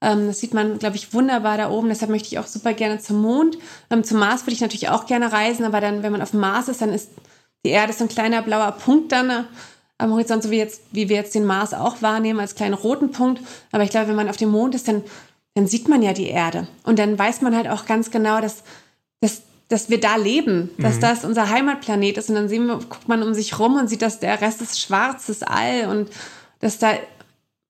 Ähm, 0.00 0.26
das 0.26 0.40
sieht 0.40 0.52
man, 0.52 0.78
glaube 0.78 0.96
ich, 0.96 1.14
wunderbar 1.14 1.56
da 1.56 1.70
oben. 1.70 1.88
Deshalb 1.88 2.10
möchte 2.10 2.28
ich 2.28 2.38
auch 2.38 2.46
super 2.46 2.74
gerne 2.74 2.98
zum 2.98 3.22
Mond. 3.22 3.56
Ähm, 3.90 4.04
zum 4.04 4.18
Mars 4.18 4.42
würde 4.42 4.54
ich 4.54 4.60
natürlich 4.60 4.88
auch 4.88 5.06
gerne 5.06 5.32
reisen, 5.32 5.64
aber 5.64 5.80
dann, 5.80 6.02
wenn 6.02 6.12
man 6.12 6.22
auf 6.22 6.32
dem 6.32 6.40
Mars 6.40 6.68
ist, 6.68 6.82
dann 6.82 6.92
ist 6.92 7.10
die 7.64 7.70
Erde 7.70 7.92
so 7.92 8.04
ein 8.04 8.08
kleiner 8.08 8.42
blauer 8.42 8.72
Punkt 8.72 9.12
dann. 9.12 9.46
Am 10.02 10.12
Horizont, 10.12 10.42
so 10.42 10.50
wie, 10.50 10.58
jetzt, 10.58 10.82
wie 10.92 11.08
wir 11.08 11.16
jetzt 11.16 11.34
den 11.34 11.44
Mars 11.44 11.74
auch 11.74 12.02
wahrnehmen, 12.02 12.40
als 12.40 12.54
kleinen 12.54 12.74
roten 12.74 13.12
Punkt. 13.12 13.40
Aber 13.70 13.84
ich 13.84 13.90
glaube, 13.90 14.08
wenn 14.08 14.16
man 14.16 14.28
auf 14.28 14.36
dem 14.36 14.50
Mond 14.50 14.74
ist, 14.74 14.88
dann, 14.88 15.02
dann 15.54 15.66
sieht 15.66 15.88
man 15.88 16.02
ja 16.02 16.12
die 16.12 16.28
Erde. 16.28 16.66
Und 16.84 16.98
dann 16.98 17.18
weiß 17.18 17.40
man 17.42 17.56
halt 17.56 17.68
auch 17.68 17.86
ganz 17.86 18.10
genau, 18.10 18.40
dass, 18.40 18.62
dass, 19.20 19.42
dass 19.68 19.90
wir 19.90 20.00
da 20.00 20.16
leben, 20.16 20.70
dass 20.78 20.96
mhm. 20.96 21.00
das 21.00 21.24
unser 21.24 21.50
Heimatplanet 21.50 22.18
ist. 22.18 22.28
Und 22.28 22.36
dann 22.36 22.50
wir, 22.50 22.60
guckt 22.60 23.08
man 23.08 23.22
um 23.22 23.34
sich 23.34 23.58
rum 23.58 23.76
und 23.76 23.88
sieht, 23.88 24.02
dass 24.02 24.20
der 24.20 24.40
Rest 24.40 24.60
ist 24.60 24.80
schwarzes 24.80 25.42
All 25.42 25.88
und 25.88 26.10
dass 26.60 26.78
da 26.78 26.92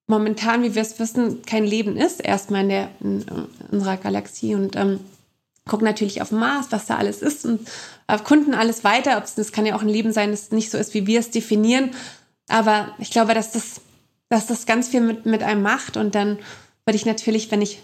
momentan, 0.06 0.62
wie 0.62 0.74
wir 0.74 0.82
es 0.82 0.98
wissen, 0.98 1.42
kein 1.42 1.64
Leben 1.64 1.96
ist, 1.96 2.20
erstmal 2.20 2.62
in, 2.62 2.68
der, 2.68 2.88
in 3.00 3.24
unserer 3.70 3.96
Galaxie. 3.96 4.54
Und 4.54 4.76
ähm, 4.76 5.00
gucken 5.66 5.84
natürlich 5.84 6.20
auf 6.22 6.30
Mars, 6.32 6.66
was 6.70 6.86
da 6.86 6.96
alles 6.96 7.22
ist 7.22 7.44
und 7.44 7.68
erkunden 8.06 8.54
alles 8.54 8.84
weiter. 8.84 9.22
Das 9.36 9.52
kann 9.52 9.66
ja 9.66 9.76
auch 9.76 9.82
ein 9.82 9.88
Leben 9.88 10.12
sein, 10.12 10.30
das 10.30 10.50
nicht 10.50 10.70
so 10.70 10.78
ist, 10.78 10.94
wie 10.94 11.06
wir 11.06 11.20
es 11.20 11.30
definieren. 11.30 11.90
Aber 12.52 12.88
ich 12.98 13.10
glaube, 13.10 13.32
dass 13.32 13.52
das, 13.52 13.80
dass 14.28 14.46
das 14.46 14.66
ganz 14.66 14.88
viel 14.88 15.00
mit, 15.00 15.24
mit 15.24 15.42
einem 15.42 15.62
macht. 15.62 15.96
Und 15.96 16.14
dann 16.14 16.38
würde 16.84 16.96
ich 16.96 17.06
natürlich, 17.06 17.50
wenn 17.50 17.62
ich 17.62 17.78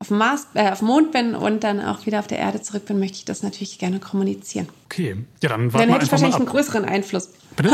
auf 0.00 0.08
dem 0.08 0.18
Mars, 0.18 0.48
äh, 0.54 0.70
auf 0.70 0.78
dem 0.78 0.88
Mond 0.88 1.12
bin 1.12 1.34
und 1.34 1.62
dann 1.64 1.80
auch 1.80 2.04
wieder 2.04 2.18
auf 2.18 2.26
der 2.26 2.38
Erde 2.38 2.60
zurück 2.60 2.86
bin, 2.86 2.98
möchte 2.98 3.18
ich 3.18 3.24
das 3.24 3.42
natürlich 3.42 3.78
gerne 3.78 4.00
kommunizieren. 4.00 4.68
Okay, 4.86 5.16
ja, 5.42 5.48
dann 5.48 5.72
warten 5.72 5.86
Dann 5.86 5.92
hätte 5.92 6.04
ich 6.04 6.10
wahrscheinlich 6.10 6.36
einen 6.36 6.46
größeren 6.46 6.84
Einfluss. 6.84 7.30
Bitte? 7.54 7.72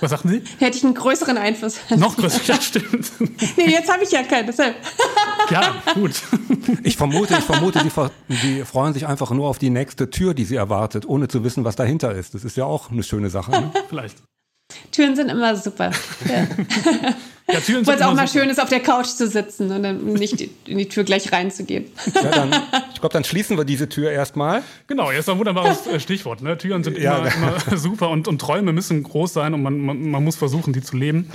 Was 0.00 0.10
sagten 0.10 0.28
Sie? 0.28 0.42
Hätte 0.58 0.78
ich 0.78 0.84
einen 0.84 0.94
größeren 0.94 1.36
Einfluss. 1.36 1.78
Noch 1.96 2.16
größer, 2.16 2.40
ja, 2.44 2.60
stimmt. 2.60 3.12
nee, 3.56 3.70
jetzt 3.70 3.92
habe 3.92 4.04
ich 4.04 4.10
ja 4.10 4.22
keinen, 4.22 4.46
deshalb. 4.46 4.76
ja, 5.50 5.82
gut. 5.94 6.22
Ich 6.82 6.96
vermute, 6.96 7.36
ich 7.38 7.44
vermute, 7.44 7.80
die, 7.80 8.36
die, 8.36 8.64
freuen 8.64 8.94
sich 8.94 9.06
einfach 9.06 9.30
nur 9.30 9.48
auf 9.48 9.58
die 9.58 9.70
nächste 9.70 10.10
Tür, 10.10 10.32
die 10.32 10.44
sie 10.44 10.56
erwartet, 10.56 11.06
ohne 11.06 11.28
zu 11.28 11.44
wissen, 11.44 11.64
was 11.64 11.76
dahinter 11.76 12.14
ist. 12.14 12.34
Das 12.34 12.44
ist 12.44 12.56
ja 12.56 12.64
auch 12.64 12.90
eine 12.90 13.02
schöne 13.02 13.28
Sache. 13.28 13.50
Ne? 13.50 13.72
Vielleicht. 13.88 14.16
Türen 14.92 15.16
sind 15.16 15.28
immer 15.28 15.56
super. 15.56 15.90
Ja. 16.28 16.46
Ja, 17.48 17.60
Türen 17.60 17.84
sind 17.84 17.86
Wo 17.86 17.92
es 17.92 18.02
auch 18.02 18.14
mal 18.14 18.26
super. 18.26 18.40
schön 18.40 18.50
ist, 18.50 18.60
auf 18.60 18.68
der 18.68 18.80
Couch 18.80 19.06
zu 19.06 19.28
sitzen 19.28 19.70
und 19.70 19.82
dann 19.84 20.04
nicht 20.04 20.40
in 20.66 20.78
die 20.78 20.88
Tür 20.88 21.04
gleich 21.04 21.30
reinzugehen. 21.32 21.84
Ja, 22.12 22.22
dann, 22.22 22.50
ich 22.92 23.00
glaube, 23.00 23.12
dann 23.12 23.22
schließen 23.22 23.56
wir 23.56 23.64
diese 23.64 23.88
Tür 23.88 24.10
erstmal. 24.10 24.62
Genau, 24.88 25.10
ist 25.10 25.28
ein 25.28 25.38
wunderbares 25.38 25.86
äh, 25.86 26.00
Stichwort. 26.00 26.42
Ne? 26.42 26.58
Türen 26.58 26.82
sind 26.82 26.98
ja, 26.98 27.18
immer, 27.18 27.54
immer, 27.66 27.76
super 27.76 28.10
und, 28.10 28.26
und, 28.26 28.40
Träume 28.40 28.72
müssen 28.72 29.02
groß 29.02 29.32
sein 29.32 29.54
und 29.54 29.62
man, 29.62 29.78
man, 29.78 30.10
man 30.10 30.24
muss 30.24 30.34
versuchen, 30.34 30.72
die 30.72 30.82
zu 30.82 30.96
leben. 30.96 31.30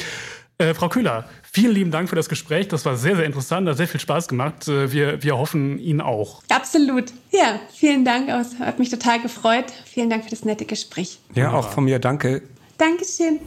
Äh, 0.58 0.74
Frau 0.74 0.90
Kühler, 0.90 1.30
vielen 1.50 1.74
lieben 1.74 1.92
Dank 1.92 2.10
für 2.10 2.18
das 2.18 2.28
Gespräch. 2.28 2.68
Das 2.68 2.84
war 2.86 2.98
sehr, 2.98 3.16
sehr 3.16 3.26
interessant, 3.26 3.70
hat 3.70 3.78
sehr 3.78 3.88
viel 3.88 4.02
Spaß 4.02 4.28
gemacht. 4.28 4.68
Äh, 4.68 4.92
wir, 4.92 5.24
wir 5.24 5.38
hoffen 5.38 5.80
Ihnen 5.80 6.02
auch. 6.02 6.44
Absolut. 6.50 7.06
Ja, 7.32 7.62
vielen 7.74 8.04
Dank. 8.04 8.28
Es 8.28 8.60
hat 8.60 8.80
mich 8.80 8.90
total 8.90 9.22
gefreut. 9.22 9.66
Vielen 9.86 10.10
Dank 10.10 10.26
für 10.26 10.30
das 10.30 10.44
nette 10.44 10.66
Gespräch. 10.66 11.20
Ja, 11.30 11.46
Wunderbar. 11.46 11.60
auch 11.60 11.70
von 11.70 11.86
mir 11.86 12.00
danke. 12.00 12.42
Dankeschön. 12.82 13.40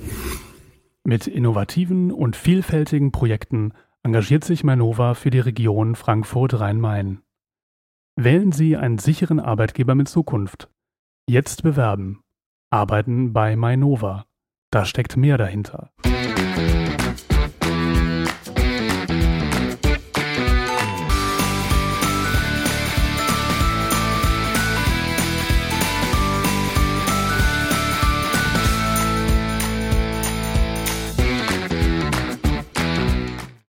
Mit 1.02 1.26
innovativen 1.26 2.12
und 2.12 2.36
vielfältigen 2.36 3.10
Projekten 3.10 3.72
engagiert 4.04 4.44
sich 4.44 4.62
Mainova 4.62 5.14
für 5.14 5.30
die 5.30 5.40
Region 5.40 5.96
Frankfurt-Rhein-Main. 5.96 7.20
Wählen 8.14 8.52
Sie 8.52 8.76
einen 8.76 8.98
sicheren 8.98 9.40
Arbeitgeber 9.40 9.96
mit 9.96 10.08
Zukunft. 10.08 10.70
Jetzt 11.28 11.64
bewerben. 11.64 12.22
Arbeiten 12.70 13.32
bei 13.32 13.56
Mainova. 13.56 14.24
Da 14.70 14.84
steckt 14.84 15.16
mehr 15.16 15.36
dahinter. 15.36 15.90